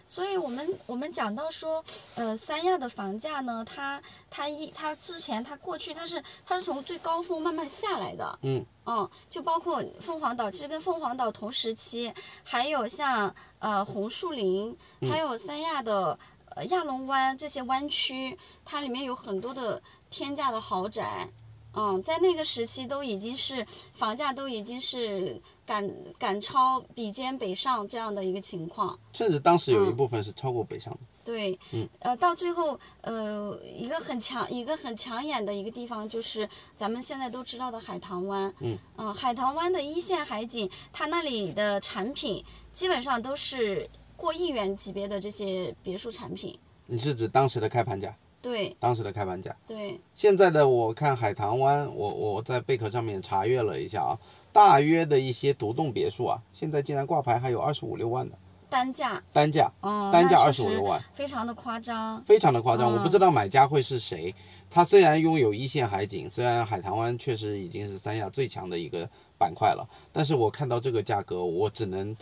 [0.06, 8.64] 所以我们我们讲到说，呃，三亚的房价呢，它它一它之前它过去它是它是从最高峰慢慢下来的，嗯。
[8.88, 12.14] 嗯，就包括凤凰岛，其实跟凤凰岛同时期，
[12.44, 14.76] 还有像呃红树林，
[15.10, 16.16] 还有三亚的
[16.54, 21.28] 呃亚龙湾这些湾区，它里面有很多的天价的豪宅。
[21.76, 28.98] 嗯，在那个时期都已经是房价都已经是赶赶超比肩北上这样的一个情况。
[29.12, 31.00] 甚至当时有一部分是超过北上的。
[31.22, 31.58] 对，
[31.98, 38.54] 呃，到最后，呃，一个很强、一个很抢眼的一个地方，就是咱们现在都知道的海棠湾。
[38.60, 38.78] 嗯。
[38.96, 46.58] 嗯，海棠湾的一线海景，它那里的产品基本上都是过亿元级别的这些别墅产品。
[46.86, 48.16] 你是指当时的开盘价？
[48.40, 48.76] 对。
[48.78, 49.54] 当时的开盘价。
[49.66, 50.00] 对。
[50.14, 54.18] 现在的我看海棠湾，我我在贝壳上面查阅了一下啊，
[54.52, 58.36] 大约的一些独栋别墅啊，现在竟然挂牌还有二十五六万的。
[58.68, 62.92] 单价，单价，哦，单价二十五六万，非常的夸张，非常的夸张。
[62.92, 64.34] 我不知道买家会是谁。
[64.68, 72.14] 他虽然拥有一线海景，虽然海棠湾确实已经是三亚最强的一个板块了，但是我看到这个价格，我只能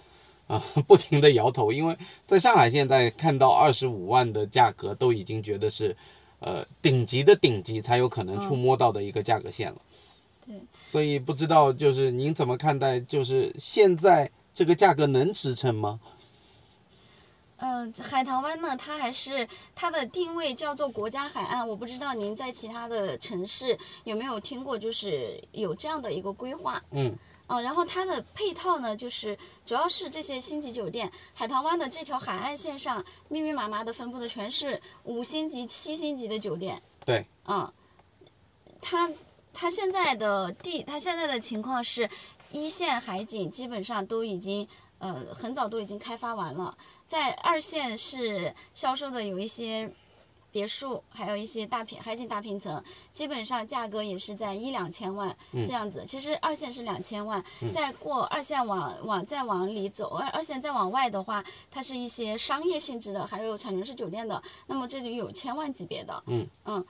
[0.47, 5.97] 啊 不停的摇头，因为在上海现在看到二十五万的价格，都已经觉得是
[6.41, 9.79] 呃顶级的顶级才有可能触摸到的一个价格线了。
[10.47, 15.99] 对，所以不知道就是您怎么看待，就是现在这个价格能支撑吗？
[17.57, 21.67] 嗯，海棠湾呢，它还是它的定位叫做国家海岸。
[21.67, 26.83] 我不知道您在其他的城市有没有听过，就是有这样的一个规划。
[26.91, 27.17] 嗯。
[27.47, 31.11] 啊，然后它的配套呢，就是主要是这些星级酒店。
[31.35, 36.83] 海棠湾的这条海岸线上，密密麻麻的分布的全是五星级、七星级的酒店。
[37.05, 37.27] 对。
[37.47, 37.71] 嗯。
[38.81, 39.11] 它
[39.53, 42.09] 它现在的地，它现在的情况是，
[42.51, 44.67] 一线海景基本上都已经
[44.99, 46.77] 呃很早都已经开发完了。
[47.07, 49.91] 在二线是销售的有一些
[50.55, 56.05] 别墅，还有一些大平海景大平层，基本上价格也是在一两千万这样子。
[56.07, 66.23] 其实二线是两千万，再过二线往往再往里走，二二线再往外的话，它是一些商业性质的，还有产权式酒店的，那么这里有千万级别的。
[66.27, 66.87] 嗯嗯。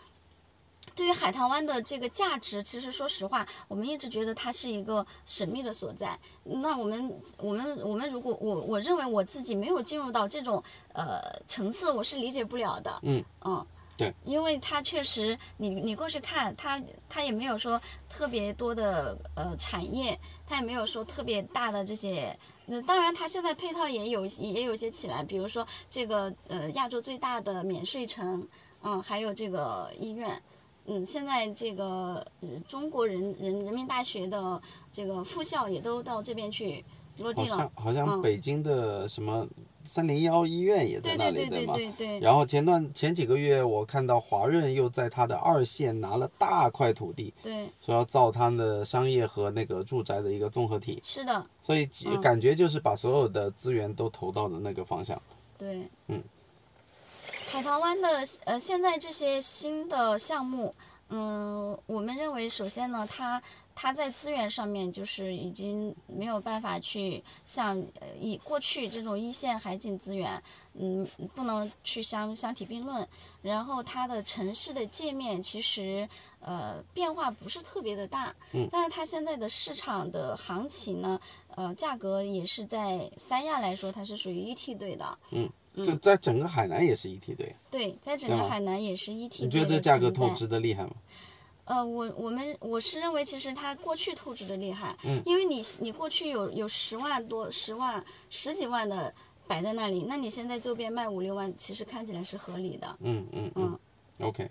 [0.95, 6.19] 对于海棠湾的这个价值，其实说实话，我们一直觉得它是一个神秘的所在。
[6.45, 13.01] 那我们，我们，我们如果我我认为我自己没有进入到这种呃层次，我是理解不了的。
[13.03, 13.67] 嗯嗯，
[13.97, 22.39] 对，因为它确实，你你过去看它，它也没有说特别多的呃产业，它也没有说特别大的这些。
[22.67, 28.47] 那当然，它现在配套也有也有一些起来，比如说这个呃亚洲最大的免税城，
[28.83, 30.41] 嗯，还有这个医院。
[30.87, 32.27] 嗯，现在这个
[32.69, 34.61] 中国人人人民大学的
[34.93, 36.85] 这个附校也都到这边去
[37.21, 37.57] 落地了。
[37.57, 39.49] 好像好像北京的什么
[39.83, 41.37] 三零幺医院也在那里。
[41.37, 42.21] 对对对对对。
[42.21, 51.01] 然后前段前几个月，我看到华润又在它的二线拿了大块土地，对，说要造它的商业和那个住宅的一个综合体。
[51.03, 51.47] 是的。
[51.63, 51.87] 所以
[52.21, 55.21] 感觉就是把所有的资源都投到了那个方向。
[55.57, 55.89] 对。
[56.09, 56.23] 嗯。
[57.55, 60.75] 海棠湾的呃，现在这些新的项目，
[61.09, 63.41] 嗯，我们认为首先呢，它
[63.77, 73.07] 它在资源上面就是已经没有办法去像呃以过去这种一线海景资源，嗯，不能去相相提并论。
[73.41, 76.09] 然后它的城市的界面其实
[76.41, 81.21] 呃变化不是特别的大，嗯，但是它现在的市场的行情呢，
[81.55, 85.49] 呃，价格也是在三亚来说，它是属于一梯队的，嗯。
[85.83, 87.55] 这在整个海南也是一梯队。
[87.71, 89.47] 对，在整个海南也是一梯队。
[89.47, 90.93] 你觉得这价格透支的厉害吗？
[91.65, 94.97] 呃，我我们我是认为，其实它过去透支的厉害。
[95.03, 95.23] 嗯。
[95.25, 99.13] 因为你你过去有有十万多、十万、十几万的
[99.47, 102.97] 摆在那里，那你现在周边卖五六万，其实看起来是合理的。
[103.01, 103.79] 嗯嗯嗯。
[104.21, 104.51] OK。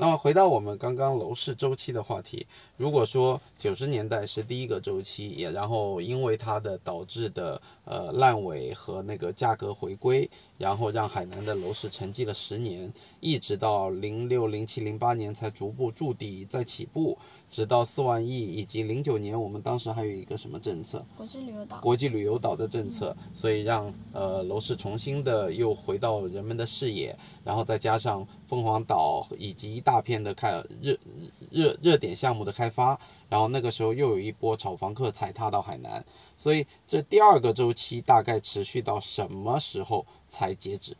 [0.00, 17.18] 那么回到我们刚刚楼市周期的话题，如果说九十年代是第一个周期，也然后因为它的导致的呃烂尾和那个价格回归，然后让海南的楼市沉寂了十年，一直到零六、零七、零八年才逐步筑底再起步。
[17.50, 21.04] 直到四万亿，以及零九年，我们当时还有一个什么政策？
[21.16, 21.80] 国际旅游岛。
[21.80, 30.96] 国际旅游岛的政策，所以让呃楼市重新的又回到人们的视野，然后再加上凤凰岛以及一大片的开热
[31.50, 36.04] 热热点项目的开发，然后那个时候又有一波炒房客踩踏到海南，
[36.36, 40.96] 所以这第二个周期大概持续到什么时候才截止？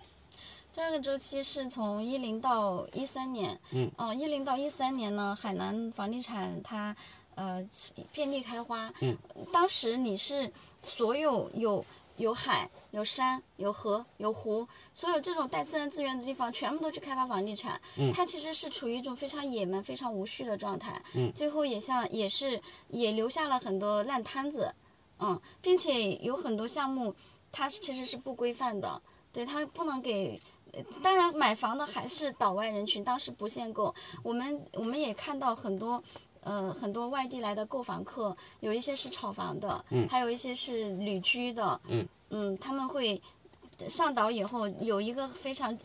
[0.79, 6.95] 第二个周期是从一零到一三年，嗯，哦，一零到一三年呢，海南房地产它
[7.35, 7.69] 呃
[8.13, 9.19] 遍地开花，嗯，
[9.53, 10.53] 当时你是
[10.85, 11.85] 所有有
[12.17, 24.73] 有海、有山、有河、有湖，所有这种带自然资源的地方，全部都去开发房地产，嗯，它其实是处于一种非常野蛮、非常无序的状态，嗯，最后也像也是也留下了很多烂摊子，
[25.19, 27.13] 嗯，并且有很多项目
[27.51, 30.41] 它其实是不规范的，对它不能给。
[31.03, 33.95] 当然，买房的还是岛外人群，当时不限购。
[34.23, 36.03] 我们我们也看到很多
[36.41, 41.81] 呃，很多外地来的购房客，有一些是炒房的，嗯还有一些是旅居的，
[42.31, 43.21] 嗯他们会
[43.89, 45.77] 上岛以后有一个非常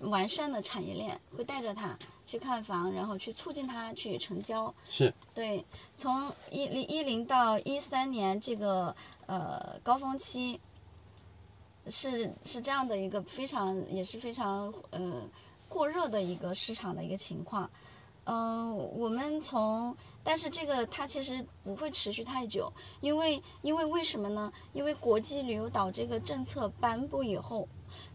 [0.00, 4.72] 完善的产业链，会带着他去看房，然后去促进他去成交。
[4.84, 5.64] 是，对，
[5.96, 8.94] 从一零一零到一三年这个
[9.26, 10.60] 呃高峰期，
[11.88, 15.22] 是是这样的一个非常也是非常呃
[15.68, 17.70] 过热的一个市场的一个情况。
[18.28, 24.52] 嗯、我们从，但是这个它其实不会持续太久，因为因为为什么呢？
[24.72, 27.68] 因为国际旅游岛这个政策颁布以后，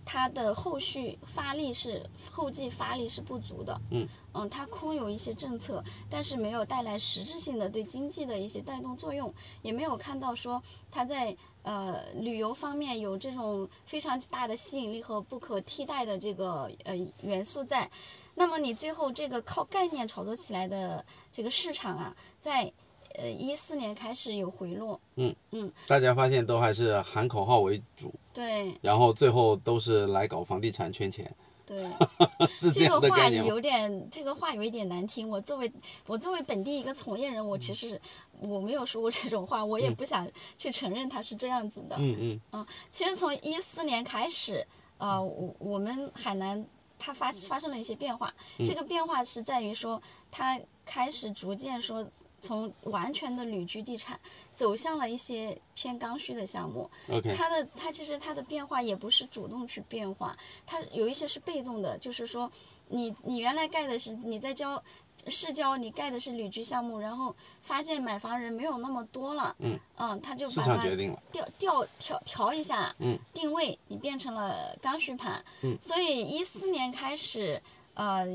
[0.04, 3.82] 它的后续发力是后继发力是不足的。
[3.92, 10.62] 嗯嗯，它空有一些政策，但是没有带来实质性的对经济的一些带动作用，也没有看到说
[10.92, 17.90] 它在呃旅游方面有这种非常大的吸引力和不可替代的这个呃元素在。
[18.34, 22.72] 那么你最后这个靠概念炒作起来的这个市场啊，在
[23.16, 25.36] 呃一四年开始有回落，嗯。
[25.52, 25.72] 嗯。
[25.86, 28.74] 大家发现都还是喊口号为主，对。
[28.82, 31.36] 然后最后都是来搞房地产圈钱，
[31.72, 31.90] 对。
[32.52, 33.30] 是这这个话？
[33.30, 35.30] 有点，这个话有一点难听。
[35.30, 35.72] 我作为
[36.06, 38.00] 我作为本地一个从业人，我其实
[38.42, 41.96] 我没有说过这种话，我也不想去承认它是这样子的。
[41.98, 44.68] 嗯嗯其实从一四年开始，
[44.98, 46.66] 呃，我我们海南
[47.00, 48.34] 它发发生了一些变化。
[48.58, 52.06] 嗯这个变化是在于说，它开始逐渐说
[52.42, 54.20] 从完全的旅居地产
[54.54, 56.90] 走向了一些偏刚需的项目。
[57.10, 60.36] ，OK，它的它其实它的变化也不是主动去变化，
[60.66, 62.52] 它有一些是被动的，就是说
[62.90, 64.84] 你你原来盖的是你在交
[65.28, 70.84] 市郊你盖的是旅居项目，然后发现买房人没有那么多了，嗯他就把它
[71.32, 77.62] 调调调调一下，嗯定位你变成了刚需盘，嗯所以一四年开始，
[77.94, 78.26] 呃，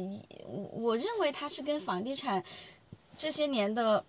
[0.46, 2.44] 我我认为它是跟房地产
[3.16, 4.04] 这些年的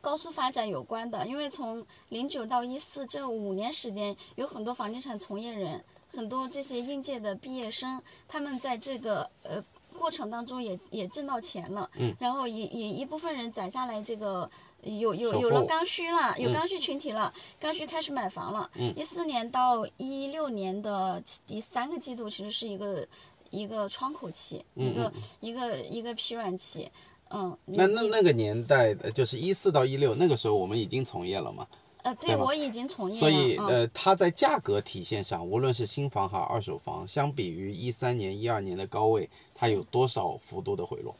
[0.00, 9.62] 高速发展有关的，因为从零九到一四这五年时间，有很多房地产从业人，很多这些应届的毕业生，他们在这个呃
[9.98, 14.50] 过程当中也也挣到钱了，嗯然后也也一部分人攒下来这个。
[14.84, 18.70] 有有有了刚需了，有嗯刚需群体了，刚需开始买房了。
[18.74, 23.08] 嗯一四年到一六年的第三个季度，其实是一个
[23.48, 26.92] 一个窗口期，嗯一个嗯一个一个疲软期。
[27.30, 31.66] 嗯，那那那个年代呃就是一四到一六，那个时候我们已经从业了嘛，
[32.02, 41.14] 呃，对对我已经从业了，所以嗯、呃，它在价格体现上，无论是新房还是二手房，相比于一三年、一二年的高位，它有多少幅度的回落？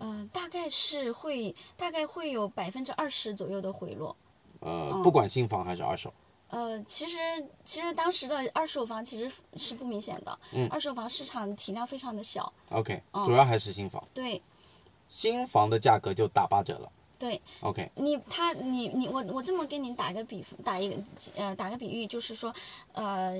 [0.00, 4.14] 嗯、大概是会大概会有百分之二十左右的回落。
[4.60, 5.02] 呃，嗯。
[5.02, 6.12] 不管新房还是二手，
[6.48, 7.16] 呃，其实
[7.64, 10.68] 其实当时的二手房其实是不明显的，嗯。
[10.68, 13.24] 二手房市场体量非常的小，OK，嗯。
[13.24, 14.42] 主要还是新房，对
[15.08, 16.90] 新房的价格就打八折了。
[17.16, 20.96] 对，OK，你他你你我我这么给你打个比打一个
[21.36, 22.52] 呃打个比喻，就是说，
[22.92, 23.38] 呃，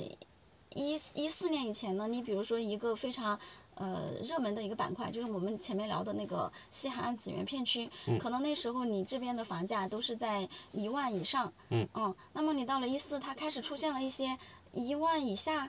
[0.75, 3.39] 一一四年以前呢，你比如说一个非常
[3.75, 7.91] 呃热门的一个板块，就是我们前面聊的那个西海岸紫园片区，
[8.21, 11.87] 可能那时候你这边的房价都是在一万以上，嗯
[12.33, 14.39] 那么你到了一四，它开始出现了一些
[14.73, 15.69] 一万以下。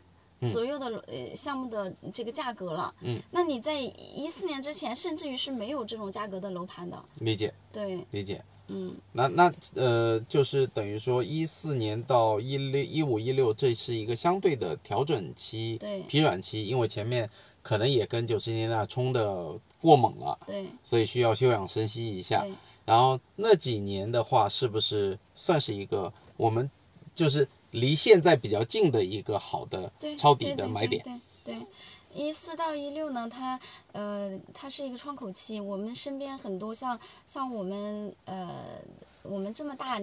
[0.52, 7.54] 左右的呃项目的这个价格了，嗯，那你在一四年之前，甚至于是没有这种价格的楼盘的，理解。
[7.72, 8.44] 对，理解。
[8.68, 16.02] 嗯，那那呃，就是等于说一四年到一六一五一六，这是一个相对的调整期、对。
[16.04, 17.30] 疲软期，因为前面
[17.62, 20.68] 可能也跟九十年代冲的过猛了，对。
[20.84, 22.42] 所以需要休养生息一下。
[22.42, 22.54] 对。
[22.86, 26.70] 然后那几年的话，是不是算是一个我们
[27.14, 31.04] 就是离现在比较近的一个好的，抄底的买点？
[31.04, 31.68] 对对对，
[32.14, 33.60] 一四到一六呢，它
[33.92, 35.60] 呃它是一个窗口期。
[35.60, 38.82] 我们身边很多像像我们呃
[39.24, 40.00] 我们这么大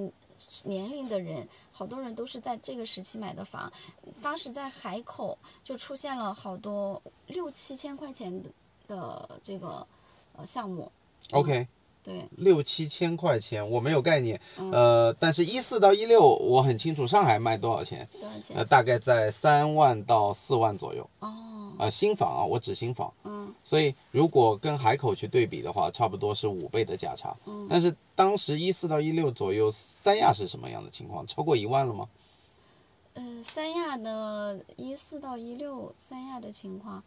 [0.64, 3.72] 年龄的人，好多人都是在这个时期买的房。
[4.20, 8.50] 当时在海口就出现了好多六七千块钱的
[8.86, 9.86] 的这个
[10.36, 10.92] 呃项目。
[11.30, 11.66] OK，
[12.04, 18.08] 对，六七千块钱我没有概念，嗯呃，但是一四到一六我很清楚，上海卖多少钱？
[18.20, 18.56] 多少钱？
[18.56, 21.08] 呃，大概在三万到四万左右。
[21.20, 23.12] 哦，呃，新房啊，我指新房。
[23.24, 27.36] 嗯所以如果跟海口去对比的话，差不多是五倍的价差。
[27.46, 27.66] 嗯。
[27.70, 31.24] 但是当时一四到一六左右，三亚是什么样的情况？
[31.26, 32.08] 超过一万了吗？
[33.14, 37.04] 呃，三亚的一四到一六，三亚的情况，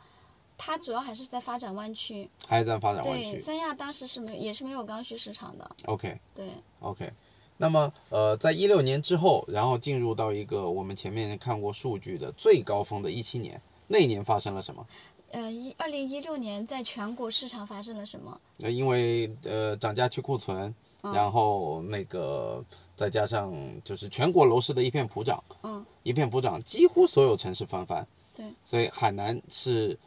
[0.57, 2.29] 它主要还是在发展湾区。
[2.47, 5.69] 还是在发展湾对，区三亚当时是没也是没有刚需市场的。
[5.85, 6.49] ？OK 对
[6.79, 7.11] ，OK。
[7.57, 14.85] 那么呃，在一六年之后，然后进入到一个我们前面看过数据的最高峰的一七年，那一年发生了什么？
[15.31, 18.39] 呃，一二零一六年在全国市场发生了什么？
[18.59, 22.63] 呃，因为呃涨价去库存，嗯然后那个
[22.95, 23.53] 再加上
[23.83, 29.97] 就是全国楼市的一片普涨，嗯，一片普涨，几乎所有城市翻番，对，所以海南是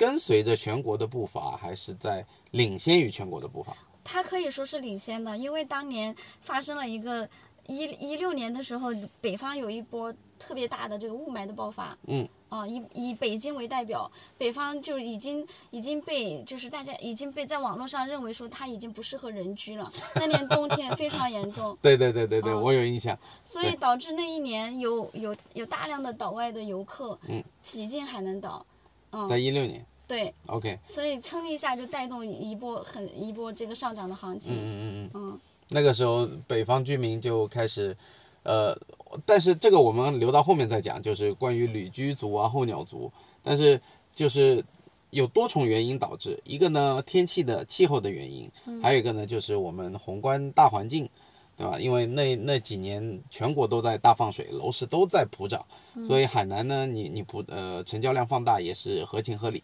[0.00, 3.76] 跟随着全国的步伐，还是在领先于全国的步伐？
[4.02, 7.28] 它可以说是领先的，因为当年发生了一个
[7.66, 8.88] 一一六年的时候，
[9.20, 11.98] 北方有一波特别大的这个雾霾的爆发。
[12.06, 12.26] 嗯。
[12.48, 19.92] 啊、以以北京为代表，北方就已经已经被就是大家已经被在网络上认为说它已经不适合人居了。
[20.16, 23.16] 那年冬天非常严重，对对对对对，嗯我有印象。
[23.44, 28.64] 所以导致那一年有有有大量的岛外的游客嗯挤进海南岛。
[29.12, 34.56] 嗯在嗯，一六年对，，OK，所以蹭一下就带动一波很一波这个上涨的行嗯情。
[34.56, 37.96] 嗯嗯嗯，嗯那个时候北方居民就开始，
[38.42, 38.76] 呃，
[39.24, 43.12] 但是这个我们留到后面再讲，就是关于旅居族啊、候鸟族，
[43.44, 43.80] 但是
[44.12, 44.64] 就是
[45.10, 48.50] 有多重原因导致，一个呢天气的气候的原因，
[48.82, 51.08] 还有一个呢就是我们宏观大环境。
[51.56, 51.78] 对吧？
[51.78, 55.62] 因为那那几年全国都在大放水，楼市都在普涨，
[56.06, 59.62] 所以海南呢，你你普呃成交量放大也是合情合理。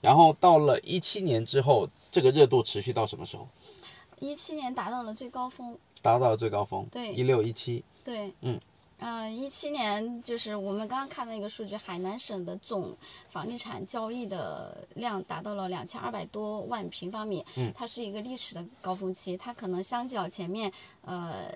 [0.00, 3.48] 然后到了一七年之后，这个热度持续到什么时候？
[4.20, 5.78] 一七年达到了最高峰。
[6.00, 7.12] 达到了最高峰，对。
[7.12, 8.60] 一六一七，对，嗯，
[8.98, 12.96] 呃，一七年就是我们刚刚看到一个数据，海南省的总
[13.28, 17.72] 房地产交易的量达到了两千二百多万平方米，嗯。
[17.74, 20.72] 它是一个历史的高峰期，它可能相较前面，
[21.08, 21.50] 呃，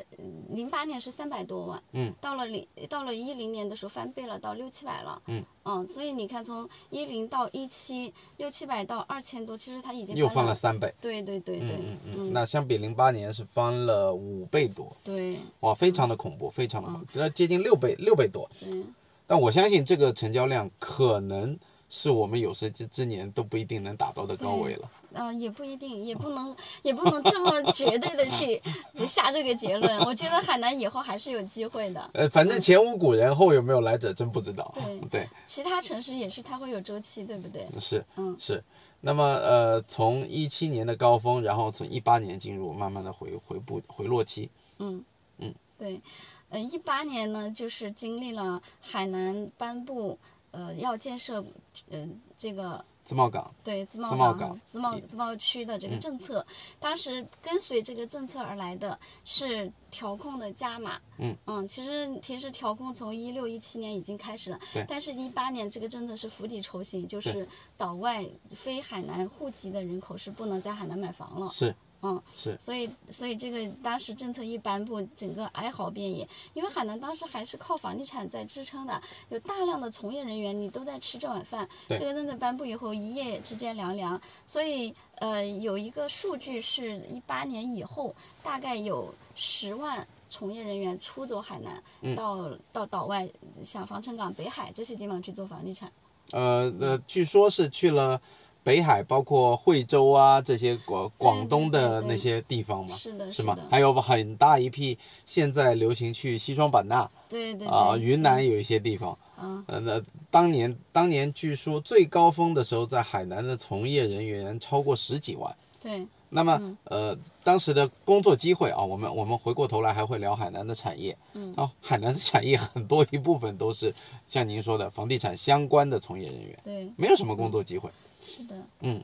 [0.49, 5.45] 零八年是三百多万，嗯，到了零到了一零年的时候翻倍了，到六七百了，嗯。
[5.65, 10.93] 嗯，所以你看从一零到一七，六七百到二千多，其实它已经又翻了了三倍。
[11.01, 15.37] 对对对对，嗯嗯嗯，那相比零八年是翻了五倍多，对。
[15.61, 18.51] 哇，非常的恐怖，非常的恐怖，这接近六倍，六倍多。
[18.59, 18.83] 对。
[19.27, 21.57] 但我相信这个成交量可能
[21.95, 24.91] 是我们有生之之年都不一定能达到的高位了。
[25.13, 28.59] 啊、也不一定，也不能，也不能这么绝对的去
[29.07, 29.99] 下这个结论。
[30.07, 34.73] 我觉得海南以后还是有机会的，呃，反正前无古人，后有没有来者，真不知道。
[34.75, 37.67] 对对，其他城市也是它会有周期，对不对？
[37.79, 38.65] 是，嗯是。
[39.03, 44.49] 那么呃，从一七年的高峰，然后从一八年进入慢慢的回回步回落期。
[44.79, 45.05] 嗯
[45.37, 46.01] 嗯，对，
[46.49, 50.19] 呃，一八年呢，就是经历了海南颁布
[50.53, 51.45] 呃要建设
[51.91, 56.47] 呃这个自贸港，对自贸港港自贸自贸区的这个嗯政策，
[56.79, 61.01] 当时跟随这个政策而来的是调控的加码。
[61.19, 61.37] 嗯
[61.69, 67.47] 其实其实调控从一六一七年已经开始了对，但是一八年这个政策是釜底抽薪，就是
[67.77, 71.49] 岛外非海南户籍的人口是不能在海南买房了。
[71.51, 81.69] 是，嗯，是所以所以这个当时政策一颁布，整个哀嚎遍野，因为海南当时还是靠房地产在支撑的，有大量的从业人员，你都在吃这碗饭。
[81.89, 90.07] 对这个政策颁布以后，一夜之间凉凉，所以呃有一个数据是一八年以后，大概有十万。
[90.35, 93.29] 从业人员出走海南，嗯到到岛外，
[93.63, 95.93] 像防城港、北海这些地方去做房地产。
[96.31, 98.19] 呃，那据说是去了
[98.65, 103.59] 北海，包括惠州啊这些广广东的那些地方嘛，是的，是吗？
[103.71, 104.97] 还有很大一批
[105.27, 107.69] 现在流行去西双版纳对对对。
[107.69, 109.19] 啊、云南有一些地方。
[109.43, 110.01] 嗯，呃，那
[110.31, 115.53] 当年当年据说最高峰的时候，在海南的从业人员超过十几万。
[115.81, 121.17] 对，那么，嗯呃，当时的工作机会啊，我们我们回过头来还会聊海南的产业。
[121.33, 123.93] 嗯啊，海南的产业很多一部分都是
[124.25, 127.91] 像您说的房地产相关的从业人员，对，没有什么工作机会。
[128.37, 128.57] 是的。
[128.81, 129.03] 嗯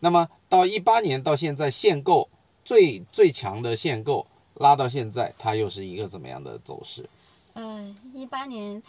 [0.00, 2.28] 那么到一八年到现在，限购
[2.64, 7.08] 最最强的限购拉到现在，它又是一个怎么样的走势？
[7.54, 8.80] 呃，一八年，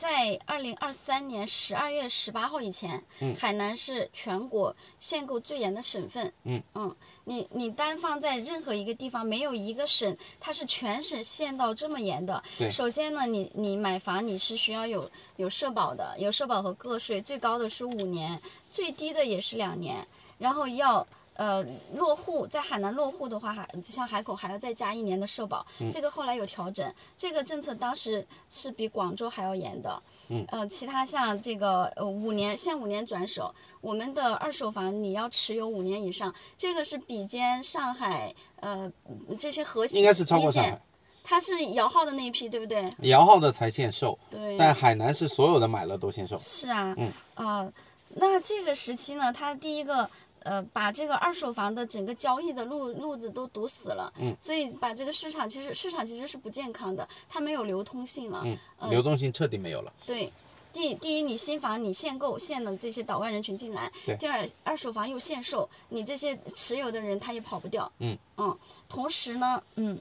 [0.00, 6.32] 在二零二三年十二月十八号以前，嗯海南是全国限购最严的省份。
[6.42, 12.42] 嗯你你单放在任何一个地方，没有一个省它是全省限到这么严的。
[12.58, 18.40] 对首先呢，你你买房你是需要有有社保的，有社保和个税，最高的是五年，
[18.72, 21.06] 最低的也是两年，然后要。
[21.40, 21.64] 呃，
[21.94, 26.92] 落户在海南落户的话，还像海口还要再加一年的社保，嗯这个后来有调整。
[27.16, 30.02] 这个政策当时是比广州还要严的。
[30.28, 30.44] 嗯。
[30.50, 38.92] 呃，其他像这个呃五年限五年转手，我们的二手房你要持有五年以上，这个是比肩上海呃
[39.38, 40.78] 这些核心应该是超过上海，
[41.24, 42.84] 它是摇号的那一批，对不对？
[43.04, 44.58] 摇号的才限售，对。
[44.58, 46.36] 但海南是所有的买了都限售。
[46.36, 47.72] 是啊，嗯啊、
[48.16, 50.10] 那这个时期呢，它第一个
[50.42, 59.92] 呃，把这个二手房的整个交易的路路子都堵死了，嗯，所以把这个市场其实市场其实是不健康的，它没有流通性了，嗯，呃流动性彻底没有了。
[60.06, 60.30] 对。
[60.72, 67.90] 第第一，你新房你限购限了这些岛外人群进来对；第二，二手房又限售，你这些持有的人他也跑不掉。
[67.98, 68.56] 嗯嗯，
[68.88, 70.00] 同时呢，嗯，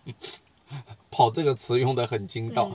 [1.10, 2.74] 跑这个词用的很精到对，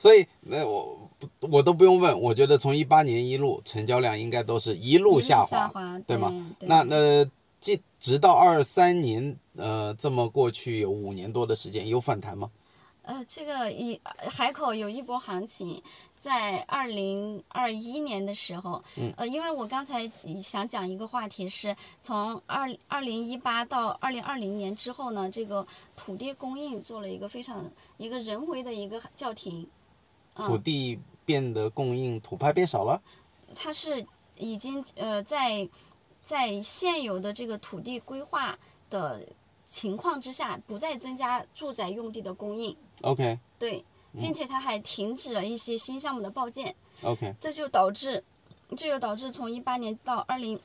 [0.00, 1.08] 所以那我
[1.40, 6.54] 我都不用问，我觉得从一八年一路成交量应该都是一路下滑下下滑，滑对吗？
[6.58, 7.30] 对那那
[7.60, 12.50] 即直到二三年，呃，这么过去有五年多的时间，有反弹吗？
[13.02, 15.82] 呃，这个一海口有一波行情，
[16.18, 20.10] 在二零二一年的时候，嗯呃，因为我刚才
[20.42, 29.66] 想讲一个话题是从二二零一八到二零二零年之后呢，这个土地供应做了一个非常一个人为的一个叫停，
[30.40, 33.00] 土地变得供应，土拍变少了。
[33.54, 35.68] 它是已经呃在
[36.24, 39.26] 在现有的这个土地规划的
[39.66, 46.74] 情况之下，不再增加住宅用地的供应，OK 对，并且它还停止了一些新项目的报建。
[47.02, 48.22] OK，这就导致，
[48.70, 50.60] 这就导致从一八年到二零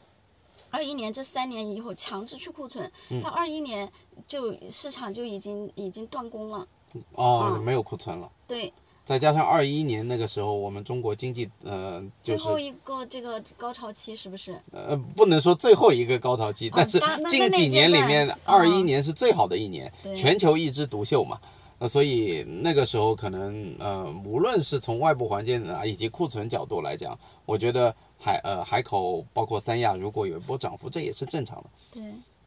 [0.70, 3.92] 二一年这三年以后强制去库存，到二一年
[4.28, 6.68] 就市场就已经已经断供了。
[7.14, 8.32] 哦，嗯没有库存了。
[8.48, 8.74] 对，
[9.06, 14.60] 再加上二一年那个时候，我们中国经济呃就是最后一个这个高潮期是不是？
[14.72, 17.00] 呃不能说最后一个高潮期，但是
[17.30, 21.40] 近几年里面，嗯二一年是最好的一年，对全球一枝独秀嘛。
[21.78, 31.70] 呃，所以那个时候可能呃，无论是从外部环境啊以及库存角度来讲，我觉得海呃海口包括三亚如果有一波涨幅，这也是正常的。
[31.94, 32.04] 对，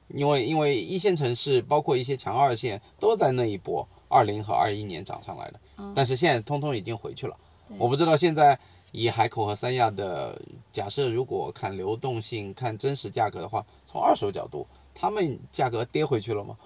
[0.08, 5.60] 因为因为一线城市包括一些强二线都在那一波二零和二一年涨上来的，
[5.94, 7.36] 但是现在通通已经回去了。
[7.78, 8.58] 我不知道现在
[8.92, 10.40] 以海口和三亚的
[10.72, 16.56] 假设，如果看流动性、看真实价格的话，从二手角度，他们价格跌回去了吗？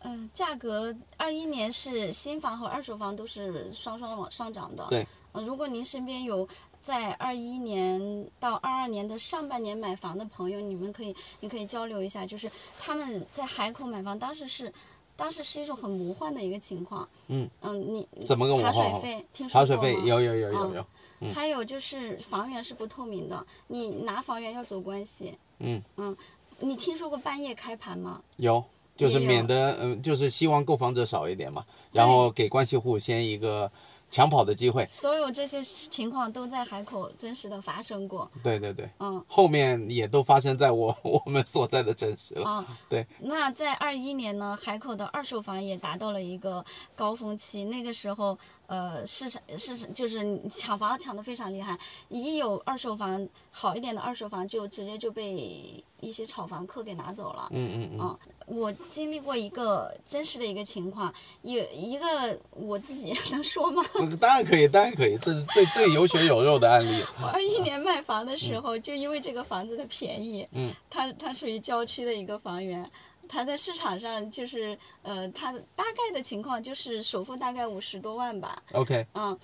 [0.00, 4.86] 嗯、价格二一年是新房和二手房都是双双往上涨的。
[4.88, 6.48] 对呃，如果您身边有
[6.80, 14.72] 在二一年到二二年的上半年买房的朋友，你们可以，你可以交流一下，就是他们在海口买房，当时是，
[15.16, 17.08] 当时是一种很魔幻的一个情况。
[17.28, 19.26] 嗯嗯，你怎么个魔茶水费？
[19.32, 20.86] 听说茶水费有有有有有，
[21.20, 25.34] 嗯还有就是房源是不透明的，你拿房源要走关系。
[25.58, 26.16] 嗯嗯，
[26.60, 28.22] 你听说过半夜开盘吗？
[28.36, 28.62] 有，
[28.94, 33.72] 就是免得嗯、就是希望购房者少一点嘛，然后给关系户先一个
[34.10, 34.84] 抢跑的机会。
[34.86, 38.30] 所有这些情况都在海口真实的发生过。
[38.42, 42.48] 对对对，嗯后面也都发生在我 我们所在的城市了。
[42.48, 47.64] 啊，对，那在二一年呢，海口的二手房也达到了一个高峰期。
[47.64, 51.78] 那个时候，呃，市场市场就是抢房抢的非常厉害，
[52.08, 57.48] 一有二手房好一点的二手房，就直接就被一些炒房客给拿走了。
[57.50, 63.84] 嗯嗯嗯，嗯，我经历过一个真实的一个情况，有一个我自己 能说吗？
[64.20, 67.02] 当然可以，当然可以，这是最最有血有肉的案例。
[67.20, 72.88] 我二一年卖房的时候，就因为这个房子的便宜，嗯，它它属于郊区的一个房源，
[73.28, 79.36] 它在市场上就是呃，它大概的情况就是首付大概五十多万吧，OK，嗯，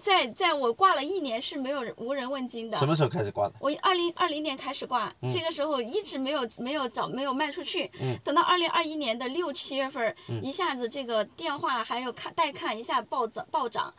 [0.00, 2.76] 在在我挂了一年是没有无人问津的。
[2.78, 3.54] 什么时候开始挂的？
[3.60, 7.90] 我二零二零年开始挂，这个时候一直没有没有找没有卖出去。
[8.24, 13.94] 等到二零二一年的六七月份儿，一下子这个电话还有看带看一下暴涨暴涨。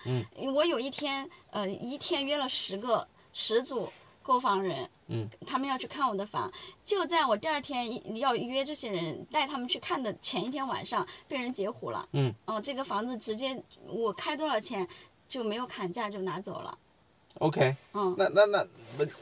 [0.53, 3.89] 我有一天呃一天约了十个十组
[4.21, 6.51] 购房人，嗯，他们要去看我的房，
[6.85, 12.07] 就在我第二天要约这些人带他们去看的前一天晚上，被人截胡了。
[12.13, 14.87] 嗯，哦、这个房子直接我开多少钱
[15.31, 16.77] 就没有砍价就拿走了。
[17.35, 18.67] OK，嗯，那那那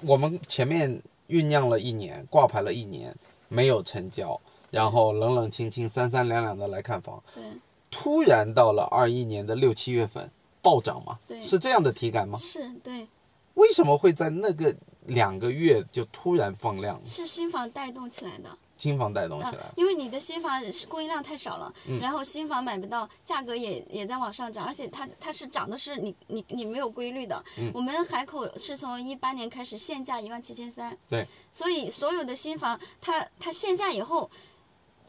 [0.02, 3.16] 我们前面酝酿了一年，挂牌了一年，
[3.48, 4.42] 没有成交，
[4.72, 7.44] 然后冷冷清清、三三两两的来看房，对。
[7.92, 10.32] 突然到了二一年的六七月份
[10.64, 11.20] 暴涨嘛？
[11.28, 12.40] 对是这样的体感吗？
[12.40, 13.08] 是对，
[13.54, 18.50] 为什么会在那个两个月就突然放量，是新房带动起来的。
[18.80, 27.44] 新房带动起来啊？，因为你的新房是供应量太少了，嗯然后新房买不到，价格也也在往上涨，而且它它是涨的是你你你没有规律的。
[27.60, 34.32] 嗯我们海口是从一八年开始限价一万七千三，对，所以所有的新房它它限价以后。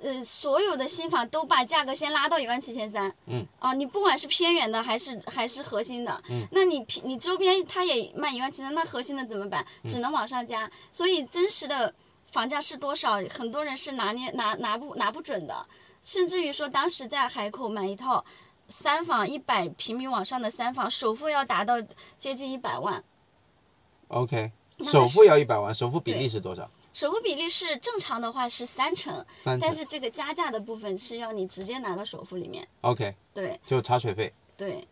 [0.03, 3.15] 呃，所有的新房都把价格先拉到一万七千三。
[3.27, 3.47] 嗯。
[3.59, 9.63] 啊，你不管是偏远的还是还是核心的，嗯，那你偏你周边它也卖一万七千，那核心的怎么办？
[9.85, 10.71] 只能往上加。
[10.91, 11.95] 所以真实的
[12.33, 15.67] 房价是多少，很多人是拿捏拿拿不拿不准的，
[16.03, 18.25] 甚至于说当时在海口买一套
[18.69, 21.75] 三房一百平米往上的三房，首付要达到
[22.19, 23.03] 接近一百万
[24.09, 24.53] ，OK，
[24.85, 26.71] 首付要一百万，首付比例是多少？
[26.93, 29.73] 首付比例是正常的话是三成，但。
[29.73, 34.33] 是这个加价的部分是要你直接拿到首付里面，OK，对就茶水费。
[34.57, 34.87] 对。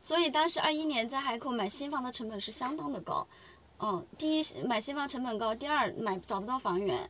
[0.00, 3.26] 所以当时二一年在海口买新房的成本是相当的高，
[3.80, 7.08] 嗯，第一买新房成本高，第二买找不到房源，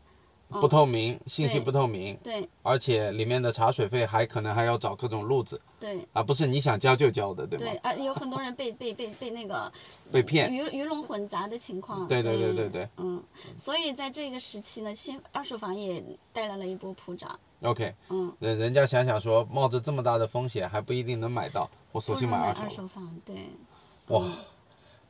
[0.48, 7.64] 不透明，信息不透明，对而且里面的茶水费还可能还要找各种路子，对而不是你想交就交的，对吗？
[7.64, 9.70] 对，而有很多人被被被被那个
[10.12, 10.52] 被骗。
[10.52, 12.06] 鱼鱼龙混杂的情况。
[12.08, 13.22] 对对对对对嗯，
[13.56, 16.02] 所以在这个时期呢，新二手房也
[16.32, 17.38] 带来了一波普涨。
[17.62, 22.60] OK，嗯，人人家想想说，冒着这么大的风险还不一定能买到，我索性买二手。
[22.62, 23.48] 二手房，对，
[24.08, 24.22] 哇，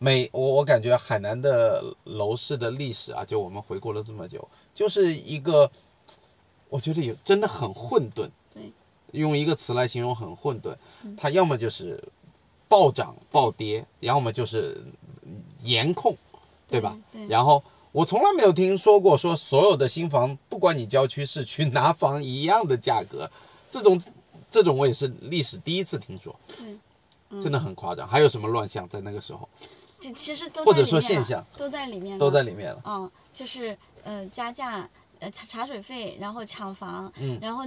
[0.04, 5.70] 每我我感觉海南的楼市的历史啊，就我们回顾了这么久，就是一个，
[6.68, 8.28] 我觉得有真的很混沌。
[8.52, 8.70] 对，
[9.12, 10.76] 用一个词来形容很混沌，
[11.16, 12.04] 它要么就是
[12.68, 14.76] 暴涨暴跌，要么就是
[15.60, 16.14] 严控，
[16.68, 17.00] 对吧？
[17.10, 23.30] 对然后我从来没有听说过说所有的新房，不管你郊区市区 拿房一样的价格，
[23.70, 23.98] 这种
[24.50, 26.38] 这种我也是历史第一次听说，
[27.30, 28.06] 对，真的很夸张。
[28.06, 29.48] 还有什么乱象在那个时候
[30.08, 32.82] 这其实都或者在里面了说现象都在里面了，都在里面了？
[32.84, 34.88] 嗯，就是呃加价。
[35.20, 37.62] 呃，茶茶水费，然后抢房，嗯然后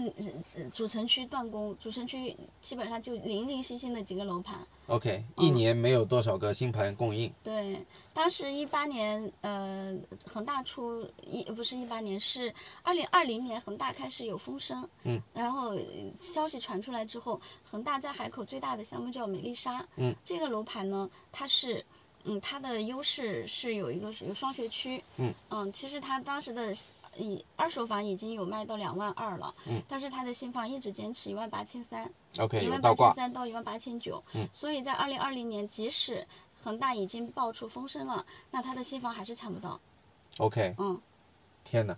[0.73, 7.33] 主城区断供，主城区基本上就零零星星的几个楼盘，OK，嗯一年没有多少个新盘供应。
[7.41, 7.83] 对，
[8.13, 15.81] 当时一八年，呃，恒大出一不是一八年，是二零二零年，恒大开始有风声，嗯，然后呃
[16.19, 21.83] 消息传出来之后，恒大在海口最大的项目叫美丽莎，嗯，这个楼盘呢，它是。
[22.27, 25.01] 嗯，它的优势是有一个是有双学区，
[25.49, 26.75] 嗯其实它当时的
[27.17, 32.07] 以二手房已经有卖到两万二了，嗯，但是它的新房一直坚持一万八千三
[32.37, 33.11] ，OK，一万八千。
[33.13, 36.27] 三到一万八千九嗯，所以在二零二零年，即使
[36.61, 39.79] 恒大已经爆出风声了，那它的新房还是抢不到。
[40.37, 41.01] OK，嗯，
[41.63, 41.97] 天哪！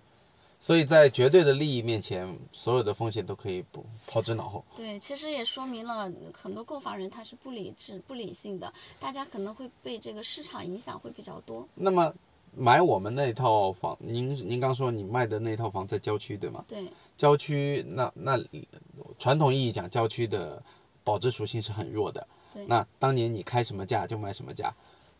[0.61, 4.63] 所以在绝对的利益面前，所有的风险都可以不抛之脑后。
[4.75, 11.65] 对，其实也说明了很多购房人他是不理智、不理性的，大家可能会被这个市场影响会比较多。
[11.75, 12.13] 那么
[12.53, 16.65] 买我们那套房，您您刚说你卖的那套房在郊区对吗？
[16.67, 18.37] 对，郊区那那
[19.17, 20.61] 传统意义讲，郊区的
[21.05, 22.27] 保值属性是很弱的。
[22.53, 24.75] 对那当年你开什么价就卖什么价，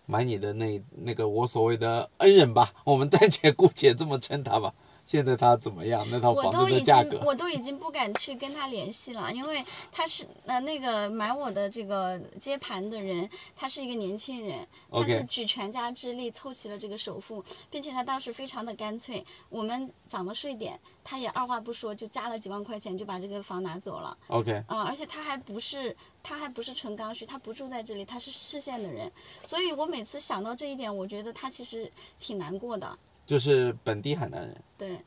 [0.05, 4.73] 买你的那那个我所谓的恩人吧，我们暂且姑且这么称他吧。
[5.09, 6.05] 现在他怎么样？
[6.11, 7.09] 那套房我都已子的价格。
[7.17, 29.11] 经我都已经不敢去跟他联系了，因为他是呃那个买我的这个接盘的人，他是一个年轻人，他是举全家之力凑齐了这个首付，并且他当时非常的干脆，我们涨了税点，他也二话不说就加了几万块钱就把这个房拿走了，OK，嗯，而且他还不是他还不是纯刚需，他不住在这里，他是市县的人，
[29.43, 32.95] 所以我每次想到这一点，我觉得他其实挺难过的，
[33.29, 34.99] 就是本地海南人，对，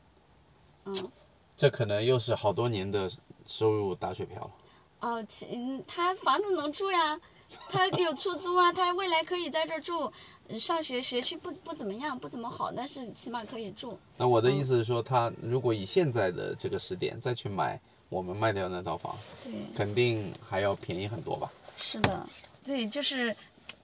[0.85, 1.11] 嗯。
[1.57, 3.11] 这可能又是好多年的
[3.45, 4.51] 收入打水漂了。
[5.01, 7.19] 哦，其嗯，他房子能住呀，
[7.67, 10.09] 他有出租啊，他未来可以在这儿住。
[10.47, 13.99] 呃上学学区不不怎么样，不怎么好，但是起码可以住。
[14.15, 21.51] 那我的意思是说，他如果以现在的这个时点再去买我们卖掉那套房，对，肯定还要便宜很多吧？
[21.75, 22.25] 是的，
[22.63, 23.35] 对，就是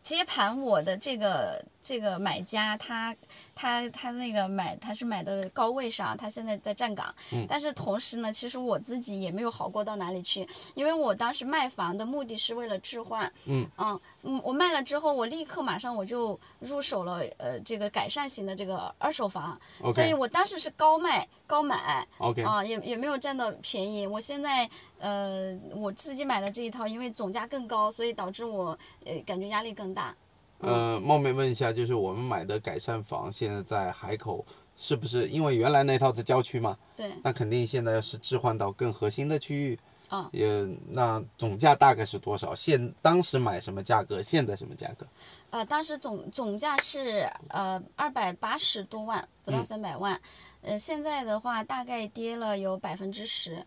[0.01, 3.15] 接盘我的这个这个买家，他
[3.55, 7.47] 他他那个买他是买的高位上，他现在在站岗，嗯。
[7.49, 13.67] 但是同时呢，其实我自己也没有好过到哪里去，因为我当时卖房的目的是为了置换，嗯。
[13.77, 19.59] 嗯嗯，我卖了之后，我立刻马上我就入手了呃这个改善型的这个二手房，
[19.91, 24.05] 所以我当时是高卖高买，OK，啊，也也没有占到便宜。
[24.05, 24.69] 我现在
[24.99, 30.13] 呃，我自己买的这一套，因为总价更高，所以导致我呃感觉压力更大。
[30.59, 34.45] 呃，冒昧问一下，就是我们买的改善房，现在在海口
[34.77, 35.27] 是不是？
[35.27, 39.79] 因为原来那套在郊区嘛，对，那肯定现在是置换到更核心的区域。
[40.09, 42.55] 啊也那总价大概是多少？
[42.55, 44.23] 现当时买什么价格？
[44.23, 45.05] 现在什么价格？
[45.51, 50.19] 呃，当时总总价是呃二百八十多万，不到嗯三百万。
[50.63, 53.63] 呃，现在的话大概跌了有百分之十。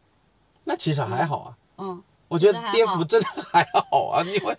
[0.64, 1.59] 那其实还好啊。
[1.78, 2.03] 嗯，
[2.33, 4.57] 我觉得跌幅真的还好啊，因为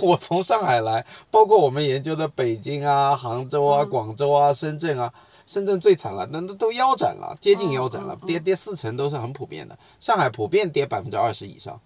[0.00, 3.90] 我从上海来，包括我们研究的北京啊、杭州啊、嗯。
[3.90, 5.12] 广州啊、深圳啊，
[5.44, 9.76] 深圳最惨了，那那都腰斩了，接近腰斩了跌跌四成都是很普遍的。
[9.98, 11.80] 上海普遍跌百分之二十以上，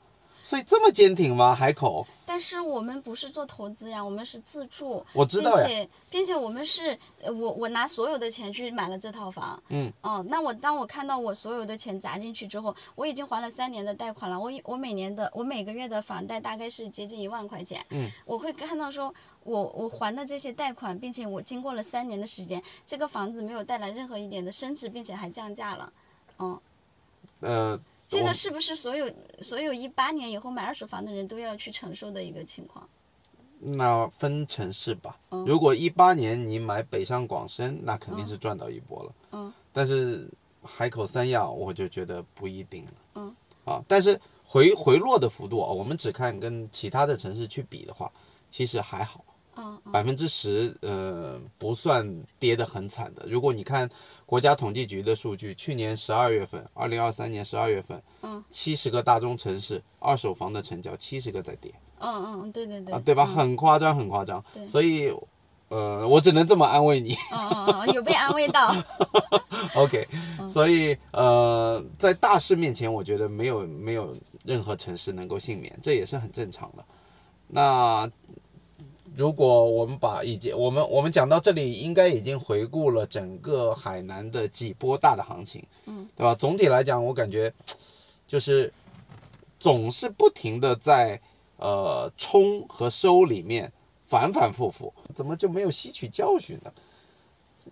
[0.49, 1.55] 所以这么坚挺吗？
[1.55, 5.67] 海口，但是我们不是做投资呀，我们是自住，我知道呀。
[5.67, 25.93] 并且并且我们是，呃我我拿所有的钱去买了这套房，嗯，哦，那我当我看到我所有的钱砸进去之后，我已经还了三年的贷款了，我一我每年的我每个月的房贷大概是接近一万块钱，嗯，我会看到说我我还的这些贷款，并且我经过了三年的时间，这个房子没有带来任何一点的升值，并且还降价了，
[26.39, 26.59] 嗯。
[27.41, 27.79] 呃，我
[28.09, 32.89] 这个是不是所有所有一八年以后买二手房的人都要去承受的一个情况？
[33.61, 35.19] 那分城市吧。
[35.31, 39.13] 嗯如果一八年你买北上广深，那肯定是赚到一波了。
[39.33, 40.31] 嗯但是
[40.63, 42.93] 海口三亚，我就觉得不一定了。
[43.17, 43.37] 嗯。
[43.65, 48.11] 啊，但是回回落的幅度啊，我们只看跟其他的城市去比的话，
[48.49, 49.23] 其实还好。
[49.93, 53.25] 百分之十，呃，不算跌得很惨的。
[53.27, 53.89] 如果你看
[54.27, 63.25] 国家统计局的数据，去年十二月份，二零二三年十二月份，嗯，七十个大中城市二手房的成交，七十个在跌嗯嗯，对对对啊，对吧？
[63.29, 64.67] 嗯很夸张，很夸张对。
[64.69, 65.13] 所以，
[65.69, 67.15] 呃，我只能这么安慰你。
[67.33, 68.75] 嗯嗯嗯，有被安慰到。
[69.75, 70.07] OK，
[70.49, 76.85] 所嗯以呃，在大势面前，我觉得没有没有任何城市能够幸免，这也是很正常的。
[77.49, 78.09] 那
[79.19, 86.37] 如果我们把已经我们我们讲到这里，应该已经回顾了整个海南的几波大的行情，嗯，对吧？
[86.37, 87.53] 总体来讲，我感觉
[88.29, 88.73] 就是
[89.59, 91.21] 总是不停的在
[91.57, 93.73] 呃冲和收里面
[94.07, 96.73] 反反复复，怎么就没有吸取教训呢？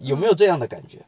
[0.01, 0.99] 有没有这样的感觉？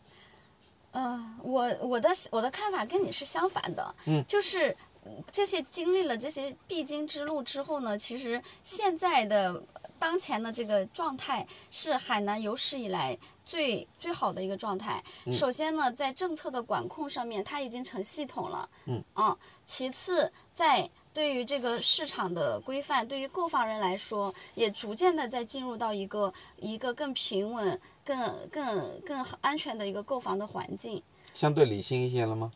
[0.92, 4.70] 嗯，我我的我的看法跟你是相反的，嗯，就是
[5.04, 9.60] 嗯这些经历了这些必经之路之后呢，其实现在的
[9.98, 15.02] 当前的这个状态是海南有史以来最最好的一个状态。
[15.32, 31.02] 首先呢，在政策的管控上面，它已经成系统了，嗯其次在对于这个市场的规范，对于购房人来说，也逐渐的在进入到一个一个更平稳、更更更安全的一个购房的环境。
[31.34, 32.50] 相对理性一些了吗？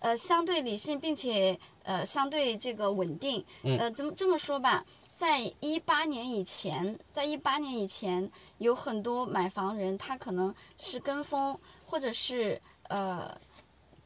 [0.00, 3.44] 呃，相对理性，并且呃相对这个稳定。
[3.64, 4.84] 嗯呃，怎么这么说吧？
[5.18, 13.36] 在一八年以前，在一八年以前，有很多买房人，他可能是跟风，或者是呃，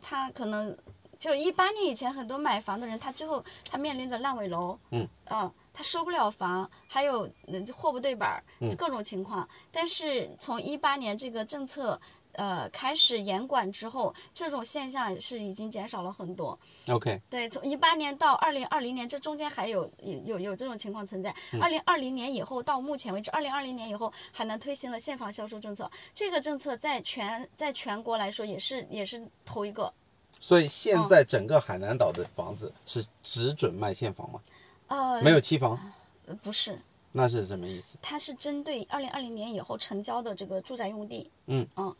[0.00, 0.74] 他可能
[1.18, 9.46] 就一八年以前，很多买房的人，他最后他面临着烂尾楼，嗯，呃，他收不了房，还有呃货不对板儿嗯，各种情况。
[9.70, 12.00] 但是从一八年这个政策。
[12.32, 16.58] 呃，开始严管之后，这种现象是已经减少了很多。
[16.88, 21.34] OK，对，从一八年到二零二零年，这中间还有有有有这种情况存在。
[21.60, 29.92] 二零二零年以后到目前为止，二零二零年以后，海南推行了现房销售政策，这个政策在全在全国来说也是也是头一个。
[30.40, 34.40] 所以现嗯在整个海南岛的房子是只准卖现房吗？
[34.88, 35.78] 呃，没有期房，
[36.26, 36.78] 呃不是，
[37.12, 37.98] 那是什么意思？
[38.00, 41.30] 它是针对二零二零年以后成交的这个住宅用地。
[41.46, 41.94] 嗯嗯。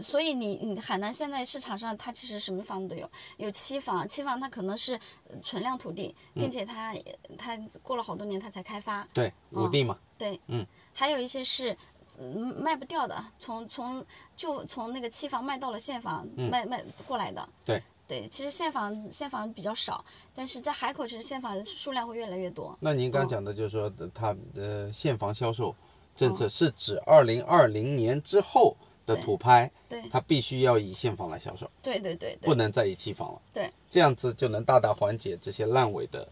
[0.00, 4.94] 所以你你海南现在市场上它其实什么房子都有，有期房，期房它可能是
[5.28, 6.94] 呃存量土地，并且它
[7.38, 9.98] 它过了好多年它才开发，对，五地嘛。
[10.18, 11.76] 对，嗯，还有一些是。
[12.20, 14.04] 嗯卖不掉的，从从
[14.36, 17.40] 就从那个期房卖到了现房，卖卖过来的。
[17.40, 22.76] 嗯对对，其实现房现房比较少，但是在海口其实现房数量会越来越多。
[22.80, 25.74] 那您刚嗯讲的就是说，它的现房销售
[26.14, 28.76] 政嗯策是指二零二零年之后
[29.06, 30.02] 的土拍，对。
[30.10, 33.40] 它必须要以现房来销售，对对对对，不能再以期房了。
[33.52, 36.28] 对，这样子就能大大缓解这些烂尾的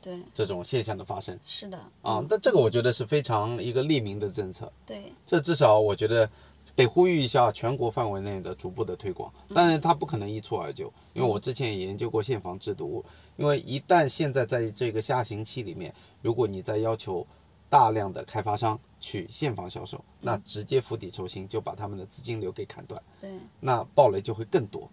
[0.00, 1.38] 对，这种现象的发生。
[1.46, 1.78] 是的。
[1.78, 2.26] 啊嗯。
[2.28, 4.72] 那这个我觉得是非常一个利民的政策。
[4.84, 6.28] 对，这至少我觉得
[6.74, 13.04] 得呼吁一下全国范围内的逐步的推广，当然它不可能一蹴而就，因为我之前也研究过现房制度，
[13.36, 17.26] 因为一旦现在在这个下行期里面，如果你再要求
[17.72, 24.90] 大量的开发商去现房销售，那直接釜底抽薪，就把他们的资金流给砍断，对，那暴雷就会更多，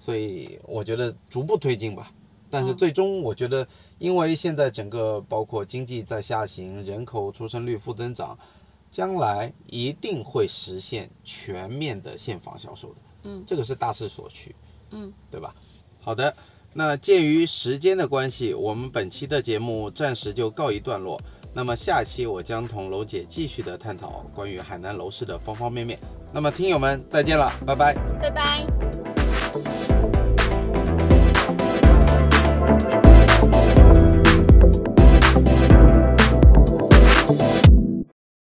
[0.00, 2.12] 所以我觉得逐步推进吧。
[2.50, 3.68] 但是最终，我觉得，
[4.00, 8.36] 因为现在整个包括经济在下行，人口出生率负增长，
[8.90, 13.00] 将来一定会实现全面的现房销售的。
[13.22, 14.52] 嗯，这个是大势所趋。
[14.90, 15.54] 嗯，对吧？
[16.00, 16.34] 好的，
[16.72, 21.20] 那鉴于时间的关系，我们本期的节目暂时就告一段落。
[21.56, 25.98] 那么下期我将同楼姐继续的探讨关于海南楼市的方方面面。
[26.30, 27.94] 那么听友们再见了，拜拜。
[28.20, 29.25] 拜拜。